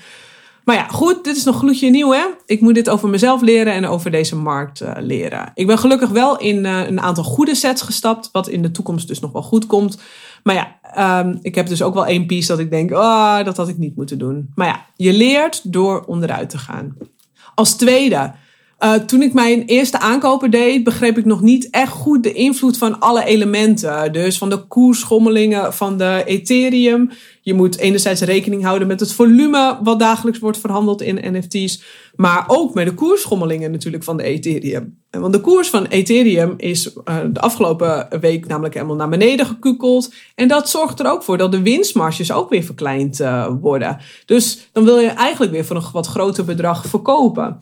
Maar 0.65 0.77
ja, 0.77 0.87
goed, 0.89 1.25
dit 1.25 1.37
is 1.37 1.45
nog 1.45 1.59
gloedje 1.59 1.91
nieuw 1.91 2.13
hè. 2.13 2.25
Ik 2.47 2.61
moet 2.61 2.75
dit 2.75 2.91
over 2.91 3.09
mezelf 3.09 3.41
leren 3.41 3.73
en 3.73 3.87
over 3.87 4.11
deze 4.11 4.37
markt 4.37 4.81
uh, 4.81 4.93
leren. 4.99 5.51
Ik 5.55 5.67
ben 5.67 5.79
gelukkig 5.79 6.11
wel 6.11 6.39
in 6.39 6.65
uh, 6.65 6.87
een 6.87 7.01
aantal 7.01 7.25
goede 7.25 7.55
sets 7.55 7.83
gestapt. 7.83 8.29
Wat 8.33 8.49
in 8.49 8.63
de 8.63 8.71
toekomst 8.71 9.09
dus 9.09 9.21
nog 9.21 9.33
wel 9.33 9.43
goed 9.43 9.67
komt. 9.67 9.99
Maar 10.43 10.55
ja, 10.55 11.21
um, 11.25 11.39
ik 11.43 11.55
heb 11.55 11.67
dus 11.67 11.83
ook 11.83 11.95
wel 11.95 12.07
één 12.07 12.27
piece 12.27 12.49
dat 12.49 12.59
ik 12.59 12.71
denk, 12.71 12.91
oh, 12.91 13.45
dat 13.45 13.57
had 13.57 13.69
ik 13.69 13.79
niet 13.79 13.97
moeten 13.97 14.19
doen. 14.19 14.53
Maar 14.55 14.67
ja, 14.67 14.87
je 14.97 15.13
leert 15.13 15.73
door 15.73 16.05
onderuit 16.05 16.51
te 16.51 16.59
gaan. 16.59 16.97
Als 17.55 17.77
tweede, 17.77 18.33
uh, 18.81 18.95
toen 18.95 19.23
ik 19.23 19.33
mijn 19.33 19.65
eerste 19.65 19.99
aankopen 19.99 20.51
deed, 20.51 20.85
begreep 20.85 21.19
ik 21.19 21.25
nog 21.25 21.41
niet 21.41 21.71
echt 21.71 21.93
goed 21.93 22.23
de 22.23 22.33
invloed 22.33 22.79
van 22.79 23.01
alle 23.01 23.25
elementen. 23.25 24.13
Dus 24.13 24.39
van 24.39 24.51
de 24.51 24.67
koersschommelingen 24.67 25.75
van 25.75 25.99
de 25.99 26.23
Ethereum. 26.27 27.11
Je 27.41 27.55
moet 27.55 27.79
enerzijds 27.79 28.21
rekening 28.21 28.65
houden 28.65 28.89
met 28.89 29.01
het 29.01 29.13
volume 29.13 29.79
wat 29.83 29.99
dagelijks 29.99 30.39
wordt 30.39 30.59
verhandeld 30.59 31.03
in 31.03 31.37
NFT's. 31.37 31.83
Maar 32.17 32.45
ook 32.47 32.75
met 32.75 32.87
de 32.87 32.95
koersschommelingen 32.95 33.71
natuurlijk 33.71 34.05
van 34.05 34.17
de 34.17 34.23
Ethereum. 34.23 34.99
Want 35.11 35.33
de 35.33 35.41
koers 35.41 35.69
van 35.69 35.87
Ethereum 35.87 36.55
is 36.57 36.87
uh, 36.87 37.17
de 37.33 37.41
afgelopen 37.41 38.09
week 38.21 38.47
namelijk 38.47 38.75
helemaal 38.75 38.97
naar 38.97 39.09
beneden 39.09 39.47
gekukeld. 39.47 40.15
En 40.35 40.49
dat 40.49 40.71
zorgt 40.71 41.01
er 41.01 41.11
ook 41.11 41.23
voor 41.23 41.39
dat 41.39 41.53
de 41.53 41.63
winstmarges 41.63 42.33
ook 42.33 42.51
weer 42.51 42.63
verkleind 42.63 43.21
uh, 43.21 43.49
worden. 43.61 43.99
Dus 44.25 44.69
dan 44.73 44.85
wil 44.85 44.99
je 44.99 45.09
eigenlijk 45.09 45.53
weer 45.53 45.65
voor 45.65 45.77
een 45.77 45.85
wat 45.93 46.07
groter 46.07 46.45
bedrag 46.45 46.87
verkopen. 46.87 47.61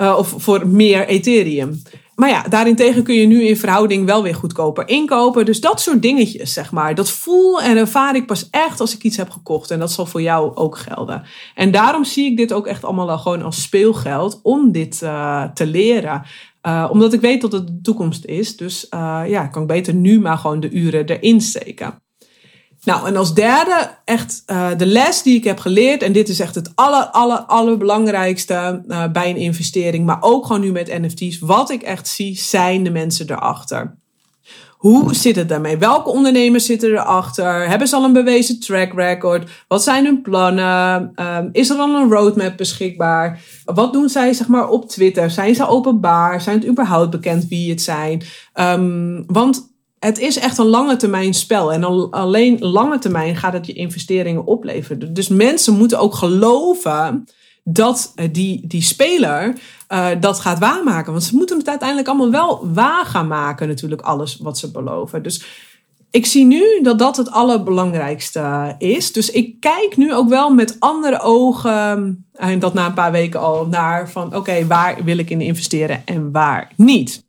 Uh, 0.00 0.16
of 0.18 0.34
voor 0.36 0.68
meer 0.68 1.06
Ethereum. 1.06 1.82
Maar 2.14 2.28
ja, 2.28 2.42
daarentegen 2.42 3.02
kun 3.02 3.14
je 3.14 3.26
nu 3.26 3.44
in 3.44 3.56
verhouding 3.56 4.06
wel 4.06 4.22
weer 4.22 4.34
goedkoper 4.34 4.88
inkopen. 4.88 5.44
Dus 5.44 5.60
dat 5.60 5.80
soort 5.80 6.02
dingetjes, 6.02 6.52
zeg 6.52 6.72
maar. 6.72 6.94
Dat 6.94 7.10
voel 7.10 7.60
en 7.60 7.76
ervaar 7.76 8.16
ik 8.16 8.26
pas 8.26 8.48
echt 8.50 8.80
als 8.80 8.94
ik 8.94 9.02
iets 9.02 9.16
heb 9.16 9.30
gekocht. 9.30 9.70
En 9.70 9.78
dat 9.78 9.92
zal 9.92 10.06
voor 10.06 10.22
jou 10.22 10.54
ook 10.56 10.78
gelden. 10.78 11.22
En 11.54 11.70
daarom 11.70 12.04
zie 12.04 12.30
ik 12.30 12.36
dit 12.36 12.52
ook 12.52 12.66
echt 12.66 12.84
allemaal 12.84 13.18
gewoon 13.18 13.42
als 13.42 13.62
speelgeld 13.62 14.40
om 14.42 14.72
dit 14.72 15.00
uh, 15.02 15.44
te 15.44 15.66
leren. 15.66 16.22
Uh, 16.66 16.88
omdat 16.90 17.12
ik 17.12 17.20
weet 17.20 17.40
dat 17.40 17.52
het 17.52 17.66
de 17.66 17.80
toekomst 17.82 18.24
is. 18.24 18.56
Dus 18.56 18.86
ja, 19.26 19.46
kan 19.46 19.62
ik 19.62 19.68
beter 19.68 19.94
nu 19.94 20.20
maar 20.20 20.38
gewoon 20.38 20.60
de 20.60 20.70
uren 20.70 21.06
erin 21.06 21.40
steken. 21.40 21.94
Nou, 22.84 23.06
en 23.06 23.16
als 23.16 23.34
derde 23.34 23.90
echt 24.04 24.42
uh, 24.46 24.68
de 24.76 24.86
les 24.86 25.22
die 25.22 25.36
ik 25.36 25.44
heb 25.44 25.58
geleerd. 25.58 26.02
En 26.02 26.12
dit 26.12 26.28
is 26.28 26.40
echt 26.40 26.54
het 26.54 26.72
aller, 26.74 27.04
aller, 27.04 27.38
allerbelangrijkste 27.38 28.82
uh, 28.86 29.04
bij 29.12 29.30
een 29.30 29.36
investering. 29.36 30.06
Maar 30.06 30.18
ook 30.20 30.46
gewoon 30.46 30.60
nu 30.60 30.72
met 30.72 31.00
NFT's. 31.00 31.38
Wat 31.38 31.70
ik 31.70 31.82
echt 31.82 32.08
zie, 32.08 32.36
zijn 32.36 32.84
de 32.84 32.90
mensen 32.90 33.30
erachter. 33.30 33.98
Hoe 34.80 35.14
zit 35.14 35.36
het 35.36 35.48
daarmee? 35.48 35.76
Welke 35.76 36.10
ondernemers 36.10 36.66
zitten 36.66 36.90
erachter? 36.90 37.68
Hebben 37.68 37.88
ze 37.88 37.96
al 37.96 38.04
een 38.04 38.12
bewezen 38.12 38.60
track 38.60 38.92
record? 38.92 39.50
Wat 39.68 39.82
zijn 39.82 40.04
hun 40.04 40.22
plannen? 40.22 41.12
Um, 41.16 41.48
is 41.52 41.70
er 41.70 41.76
al 41.76 41.94
een 41.94 42.10
roadmap 42.10 42.56
beschikbaar? 42.56 43.40
Wat 43.64 43.92
doen 43.92 44.08
zij 44.08 44.32
zeg 44.32 44.48
maar, 44.48 44.68
op 44.68 44.88
Twitter? 44.88 45.30
Zijn 45.30 45.54
ze 45.54 45.66
openbaar? 45.66 46.40
Zijn 46.40 46.58
het 46.58 46.68
überhaupt 46.68 47.10
bekend 47.10 47.48
wie 47.48 47.70
het 47.70 47.82
zijn? 47.82 48.22
Um, 48.54 49.24
want 49.26 49.69
het 50.00 50.18
is 50.18 50.38
echt 50.38 50.58
een 50.58 50.66
lange 50.66 50.96
termijn 50.96 51.34
spel. 51.34 51.72
En 51.72 52.10
alleen 52.10 52.58
lange 52.58 52.98
termijn 52.98 53.36
gaat 53.36 53.52
het 53.52 53.66
je 53.66 53.72
investeringen 53.72 54.46
opleveren. 54.46 55.14
Dus 55.14 55.28
mensen 55.28 55.74
moeten 55.74 55.98
ook 55.98 56.14
geloven 56.14 57.28
dat 57.64 58.12
eh, 58.14 58.28
die, 58.32 58.66
die 58.66 58.82
speler 58.82 59.54
uh, 59.88 60.08
dat 60.20 60.40
gaat 60.40 60.58
waarmaken. 60.58 61.12
Want 61.12 61.24
ze 61.24 61.36
moeten 61.36 61.58
het 61.58 61.68
uiteindelijk 61.68 62.08
allemaal 62.08 62.30
wel 62.30 62.68
waar 62.72 63.04
gaan 63.04 63.26
maken, 63.26 63.68
natuurlijk, 63.68 64.00
alles 64.00 64.36
wat 64.36 64.58
ze 64.58 64.70
beloven. 64.70 65.22
Dus 65.22 65.44
ik 66.10 66.26
zie 66.26 66.44
nu 66.44 66.80
dat 66.82 66.98
dat 66.98 67.16
het 67.16 67.30
allerbelangrijkste 67.30 68.74
is. 68.78 69.12
Dus 69.12 69.30
ik 69.30 69.60
kijk 69.60 69.96
nu 69.96 70.14
ook 70.14 70.28
wel 70.28 70.54
met 70.54 70.76
andere 70.78 71.20
ogen, 71.20 72.24
en 72.32 72.58
dat 72.58 72.74
na 72.74 72.86
een 72.86 72.94
paar 72.94 73.12
weken 73.12 73.40
al, 73.40 73.66
naar 73.66 74.10
van 74.10 74.36
oké, 74.36 74.66
waar 74.66 75.04
wil 75.04 75.18
ik 75.18 75.30
in 75.30 75.40
investeren 75.40 76.02
en 76.04 76.32
waar 76.32 76.72
niet. 76.76 77.24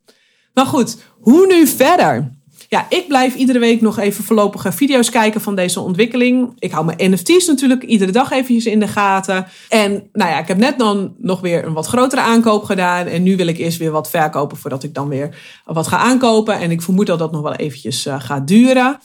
Maar 0.54 0.66
goed, 0.66 0.96
hoe 1.20 1.46
nu 1.46 1.66
verder? 1.66 2.40
Ja, 2.72 2.86
ik 2.88 3.08
blijf 3.08 3.34
iedere 3.34 3.58
week 3.58 3.80
nog 3.80 3.98
even 3.98 4.24
voorlopige 4.24 4.72
video's 4.72 5.10
kijken 5.10 5.40
van 5.40 5.54
deze 5.54 5.80
ontwikkeling. 5.80 6.52
Ik 6.58 6.70
hou 6.70 6.84
mijn 6.84 7.12
NFT's 7.12 7.46
natuurlijk 7.46 7.82
iedere 7.82 8.12
dag 8.12 8.30
eventjes 8.30 8.66
in 8.66 8.80
de 8.80 8.88
gaten. 8.88 9.46
En 9.68 10.08
nou 10.12 10.30
ja, 10.30 10.38
ik 10.38 10.48
heb 10.48 10.56
net 10.56 10.78
dan 10.78 11.14
nog 11.18 11.40
weer 11.40 11.64
een 11.64 11.72
wat 11.72 11.86
grotere 11.86 12.20
aankoop 12.20 12.64
gedaan. 12.64 13.06
En 13.06 13.22
nu 13.22 13.36
wil 13.36 13.46
ik 13.46 13.58
eerst 13.58 13.78
weer 13.78 13.90
wat 13.90 14.10
verkopen 14.10 14.56
voordat 14.56 14.82
ik 14.82 14.94
dan 14.94 15.08
weer 15.08 15.36
wat 15.64 15.86
ga 15.86 15.96
aankopen. 15.96 16.58
En 16.58 16.70
ik 16.70 16.82
vermoed 16.82 17.06
dat 17.06 17.18
dat 17.18 17.32
nog 17.32 17.42
wel 17.42 17.54
eventjes 17.54 18.06
uh, 18.06 18.20
gaat 18.20 18.48
duren. 18.48 18.98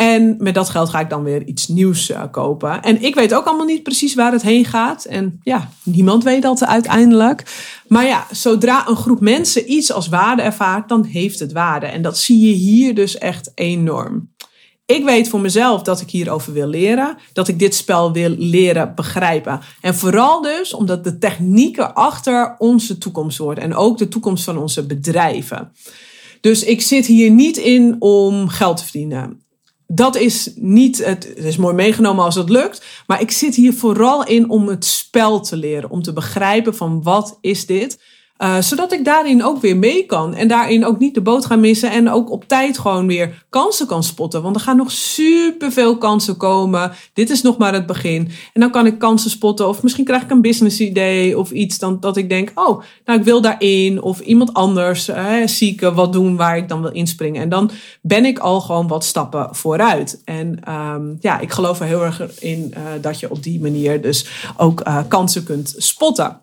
En 0.00 0.34
met 0.38 0.54
dat 0.54 0.68
geld 0.68 0.88
ga 0.88 1.00
ik 1.00 1.10
dan 1.10 1.22
weer 1.22 1.44
iets 1.44 1.68
nieuws 1.68 2.10
uh, 2.10 2.22
kopen. 2.30 2.82
En 2.82 3.02
ik 3.02 3.14
weet 3.14 3.34
ook 3.34 3.44
allemaal 3.44 3.66
niet 3.66 3.82
precies 3.82 4.14
waar 4.14 4.32
het 4.32 4.42
heen 4.42 4.64
gaat. 4.64 5.04
En 5.04 5.40
ja, 5.42 5.68
niemand 5.82 6.24
weet 6.24 6.42
dat 6.42 6.64
uiteindelijk. 6.64 7.42
Maar 7.88 8.06
ja, 8.06 8.26
zodra 8.30 8.88
een 8.88 8.96
groep 8.96 9.20
mensen 9.20 9.72
iets 9.72 9.92
als 9.92 10.08
waarde 10.08 10.42
ervaart, 10.42 10.88
dan 10.88 11.04
heeft 11.04 11.38
het 11.38 11.52
waarde. 11.52 11.86
En 11.86 12.02
dat 12.02 12.18
zie 12.18 12.48
je 12.48 12.52
hier 12.52 12.94
dus 12.94 13.18
echt 13.18 13.52
enorm. 13.54 14.32
Ik 14.86 15.04
weet 15.04 15.28
voor 15.28 15.40
mezelf 15.40 15.82
dat 15.82 16.00
ik 16.00 16.10
hierover 16.10 16.52
wil 16.52 16.68
leren. 16.68 17.16
Dat 17.32 17.48
ik 17.48 17.58
dit 17.58 17.74
spel 17.74 18.12
wil 18.12 18.34
leren 18.38 18.94
begrijpen. 18.94 19.60
En 19.80 19.94
vooral 19.94 20.42
dus 20.42 20.74
omdat 20.74 21.04
de 21.04 21.18
technieken 21.18 21.94
achter 21.94 22.54
onze 22.58 22.98
toekomst 22.98 23.38
worden. 23.38 23.64
En 23.64 23.74
ook 23.74 23.98
de 23.98 24.08
toekomst 24.08 24.44
van 24.44 24.58
onze 24.58 24.86
bedrijven. 24.86 25.72
Dus 26.40 26.64
ik 26.64 26.80
zit 26.80 27.06
hier 27.06 27.30
niet 27.30 27.56
in 27.56 27.96
om 27.98 28.48
geld 28.48 28.76
te 28.76 28.82
verdienen 28.84 29.48
dat 29.92 30.16
is 30.16 30.52
niet, 30.54 31.04
het, 31.04 31.36
is 31.36 31.56
mooi 31.56 31.74
meegenomen 31.74 32.24
als 32.24 32.34
het 32.34 32.48
lukt. 32.48 32.84
Maar 33.06 33.20
ik 33.20 33.30
zit 33.30 33.54
hier 33.54 33.72
vooral 33.72 34.26
in 34.26 34.50
om 34.50 34.68
het 34.68 34.84
spel 34.84 35.40
te 35.40 35.56
leren. 35.56 35.90
Om 35.90 36.02
te 36.02 36.12
begrijpen 36.12 36.76
van 36.76 37.02
wat 37.02 37.38
is 37.40 37.66
dit? 37.66 37.98
Uh, 38.42 38.60
zodat 38.60 38.92
ik 38.92 39.04
daarin 39.04 39.44
ook 39.44 39.60
weer 39.60 39.76
mee 39.76 40.06
kan. 40.06 40.34
En 40.34 40.48
daarin 40.48 40.84
ook 40.84 40.98
niet 40.98 41.14
de 41.14 41.20
boot 41.20 41.46
ga 41.46 41.56
missen. 41.56 41.90
En 41.90 42.10
ook 42.10 42.30
op 42.30 42.44
tijd 42.48 42.78
gewoon 42.78 43.06
weer 43.06 43.44
kansen 43.48 43.86
kan 43.86 44.02
spotten. 44.02 44.42
Want 44.42 44.56
er 44.56 44.62
gaan 44.62 44.76
nog 44.76 44.90
superveel 44.90 45.98
kansen 45.98 46.36
komen. 46.36 46.92
Dit 47.12 47.30
is 47.30 47.42
nog 47.42 47.56
maar 47.56 47.72
het 47.72 47.86
begin. 47.86 48.28
En 48.52 48.60
dan 48.60 48.70
kan 48.70 48.86
ik 48.86 48.98
kansen 48.98 49.30
spotten. 49.30 49.68
Of 49.68 49.82
misschien 49.82 50.04
krijg 50.04 50.22
ik 50.22 50.30
een 50.30 50.40
business 50.40 50.80
idee 50.80 51.38
of 51.38 51.50
iets. 51.50 51.78
Dan, 51.78 52.00
dat 52.00 52.16
ik 52.16 52.28
denk, 52.28 52.50
oh, 52.54 52.82
nou 53.04 53.18
ik 53.18 53.24
wil 53.24 53.40
daarin. 53.40 54.02
Of 54.02 54.20
iemand 54.20 54.54
anders 54.54 55.08
uh, 55.08 55.46
zieken 55.46 55.94
wat 55.94 56.12
doen 56.12 56.36
waar 56.36 56.56
ik 56.56 56.68
dan 56.68 56.82
wil 56.82 56.92
inspringen. 56.92 57.42
En 57.42 57.48
dan 57.48 57.70
ben 58.02 58.24
ik 58.24 58.38
al 58.38 58.60
gewoon 58.60 58.88
wat 58.88 59.04
stappen 59.04 59.48
vooruit. 59.50 60.22
En 60.24 60.72
um, 60.72 61.16
ja, 61.20 61.40
ik 61.40 61.50
geloof 61.50 61.80
er 61.80 61.86
heel 61.86 62.04
erg 62.04 62.40
in 62.40 62.74
uh, 62.76 62.82
dat 63.00 63.20
je 63.20 63.30
op 63.30 63.42
die 63.42 63.60
manier 63.60 64.02
dus 64.02 64.26
ook 64.56 64.82
kansen 65.08 65.44
kunt 65.44 65.74
spotten. 65.76 66.40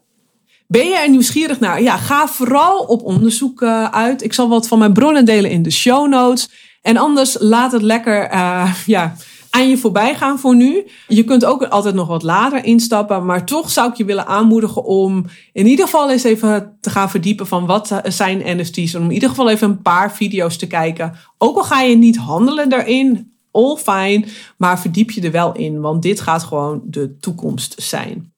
Ben 0.67 0.87
je 0.87 0.97
er 0.97 1.09
nieuwsgierig 1.09 1.59
naar? 1.59 1.81
Ja, 1.81 1.97
ga 1.97 2.27
vooral 2.27 2.79
op 2.79 3.03
onderzoek 3.03 3.61
uh, 3.61 3.83
uit. 3.83 4.23
Ik 4.23 4.33
zal 4.33 4.49
wat 4.49 4.67
van 4.67 4.79
mijn 4.79 4.93
bronnen 4.93 5.25
delen 5.25 5.51
in 5.51 5.61
de 5.61 5.71
show 5.71 6.07
notes. 6.07 6.49
En 6.81 6.97
anders 6.97 7.35
laat 7.39 7.71
het 7.71 7.81
lekker 7.81 8.33
uh, 8.33 8.73
ja, 8.85 9.15
aan 9.49 9.69
je 9.69 9.77
voorbij 9.77 10.15
gaan 10.15 10.39
voor 10.39 10.55
nu. 10.55 10.87
Je 11.07 11.23
kunt 11.23 11.45
ook 11.45 11.63
altijd 11.63 11.95
nog 11.95 12.07
wat 12.07 12.23
later 12.23 12.63
instappen. 12.63 13.25
Maar 13.25 13.45
toch 13.45 13.71
zou 13.71 13.89
ik 13.89 13.95
je 13.95 14.05
willen 14.05 14.27
aanmoedigen 14.27 14.83
om 14.83 15.25
in 15.53 15.67
ieder 15.67 15.85
geval 15.85 16.11
eens 16.11 16.23
even 16.23 16.77
te 16.81 16.89
gaan 16.89 17.09
verdiepen 17.09 17.47
van 17.47 17.65
wat 17.65 18.01
zijn 18.03 18.57
NFT's. 18.57 18.95
Om 18.95 19.03
in 19.03 19.11
ieder 19.11 19.29
geval 19.29 19.49
even 19.49 19.69
een 19.69 19.81
paar 19.81 20.13
video's 20.13 20.57
te 20.57 20.67
kijken. 20.67 21.13
Ook 21.37 21.57
al 21.57 21.63
ga 21.63 21.81
je 21.81 21.95
niet 21.95 22.17
handelen 22.17 22.69
daarin, 22.69 23.33
all 23.51 23.75
fine. 23.75 24.25
Maar 24.57 24.79
verdiep 24.79 25.11
je 25.11 25.21
er 25.21 25.31
wel 25.31 25.51
in, 25.51 25.81
want 25.81 26.01
dit 26.01 26.21
gaat 26.21 26.43
gewoon 26.43 26.81
de 26.85 27.17
toekomst 27.19 27.75
zijn. 27.77 28.35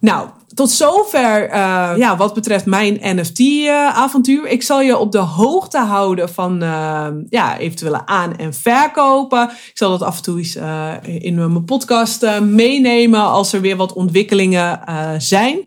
Nou, 0.00 0.28
tot 0.54 0.70
zover 0.70 1.48
uh, 1.48 1.92
ja, 1.96 2.16
wat 2.16 2.34
betreft 2.34 2.66
mijn 2.66 2.98
NFT-avontuur. 3.02 4.46
Ik 4.46 4.62
zal 4.62 4.80
je 4.80 4.98
op 4.98 5.12
de 5.12 5.18
hoogte 5.18 5.78
houden 5.78 6.28
van 6.28 6.62
uh, 6.62 7.06
ja, 7.28 7.58
eventuele 7.58 8.06
aan- 8.06 8.36
en 8.36 8.54
verkopen. 8.54 9.50
Ik 9.50 9.70
zal 9.74 9.90
dat 9.90 10.02
af 10.02 10.16
en 10.16 10.22
toe 10.22 10.54
uh, 10.56 10.94
in 11.02 11.34
mijn 11.34 11.64
podcast 11.64 12.40
meenemen 12.40 13.22
als 13.22 13.52
er 13.52 13.60
weer 13.60 13.76
wat 13.76 13.92
ontwikkelingen 13.92 14.80
zijn. 15.18 15.66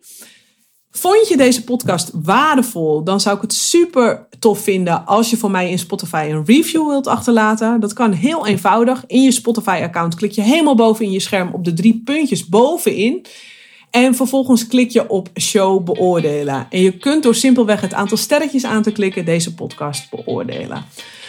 Vond 0.95 1.27
je 1.27 1.37
deze 1.37 1.63
podcast 1.63 2.11
waardevol? 2.13 3.03
Dan 3.03 3.19
zou 3.19 3.35
ik 3.35 3.41
het 3.41 3.53
super 3.53 4.27
tof 4.39 4.59
vinden 4.59 5.05
als 5.05 5.29
je 5.29 5.37
voor 5.37 5.51
mij 5.51 5.69
in 5.69 5.79
Spotify 5.79 6.27
een 6.29 6.45
review 6.45 6.87
wilt 6.87 7.07
achterlaten. 7.07 7.79
Dat 7.79 7.93
kan 7.93 8.11
heel 8.11 8.47
eenvoudig. 8.47 9.03
In 9.07 9.21
je 9.21 9.31
Spotify-account 9.31 10.15
klik 10.15 10.31
je 10.31 10.41
helemaal 10.41 10.75
boven 10.75 11.05
in 11.05 11.11
je 11.11 11.19
scherm 11.19 11.49
op 11.53 11.65
de 11.65 11.73
drie 11.73 12.01
puntjes 12.05 12.47
bovenin. 12.47 13.25
En 13.93 14.15
vervolgens 14.15 14.67
klik 14.67 14.91
je 14.91 15.09
op 15.09 15.29
show 15.39 15.83
beoordelen. 15.83 16.67
En 16.69 16.81
je 16.81 16.97
kunt 16.97 17.23
door 17.23 17.35
simpelweg 17.35 17.81
het 17.81 17.93
aantal 17.93 18.17
sterretjes 18.17 18.65
aan 18.65 18.81
te 18.81 18.91
klikken 18.91 19.25
deze 19.25 19.53
podcast 19.53 20.09
beoordelen. 20.09 20.85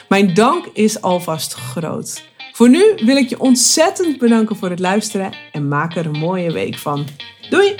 Mijn 0.08 0.34
dank 0.34 0.66
is 0.72 1.00
alvast 1.00 1.54
groot. 1.54 2.24
Voor 2.52 2.68
nu 2.68 2.94
wil 2.96 3.16
ik 3.16 3.28
je 3.28 3.40
ontzettend 3.40 4.18
bedanken 4.18 4.56
voor 4.56 4.70
het 4.70 4.78
luisteren 4.78 5.32
en 5.52 5.68
maak 5.68 5.96
er 5.96 6.06
een 6.06 6.18
mooie 6.18 6.52
week 6.52 6.78
van. 6.78 7.06
Doei! 7.50 7.74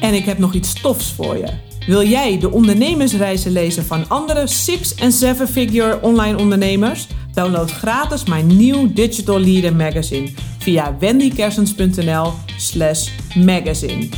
En 0.00 0.14
ik 0.14 0.24
heb 0.24 0.38
nog 0.38 0.54
iets 0.54 0.80
tofs 0.80 1.12
voor 1.12 1.36
je. 1.36 1.71
Wil 1.86 2.06
jij 2.06 2.38
de 2.38 2.50
ondernemersreizen 2.50 3.52
lezen 3.52 3.84
van 3.84 4.08
andere 4.08 4.48
6- 4.48 4.98
en 4.98 5.12
7-figure 5.12 6.02
online 6.02 6.38
ondernemers? 6.38 7.06
Download 7.34 7.70
gratis 7.70 8.24
mijn 8.24 8.56
nieuw 8.56 8.92
Digital 8.92 9.40
Leader 9.40 9.76
Magazine 9.76 10.30
via 10.58 10.96
wendykersens.nl 10.98 12.32
slash 12.56 13.08
magazine. 13.34 14.08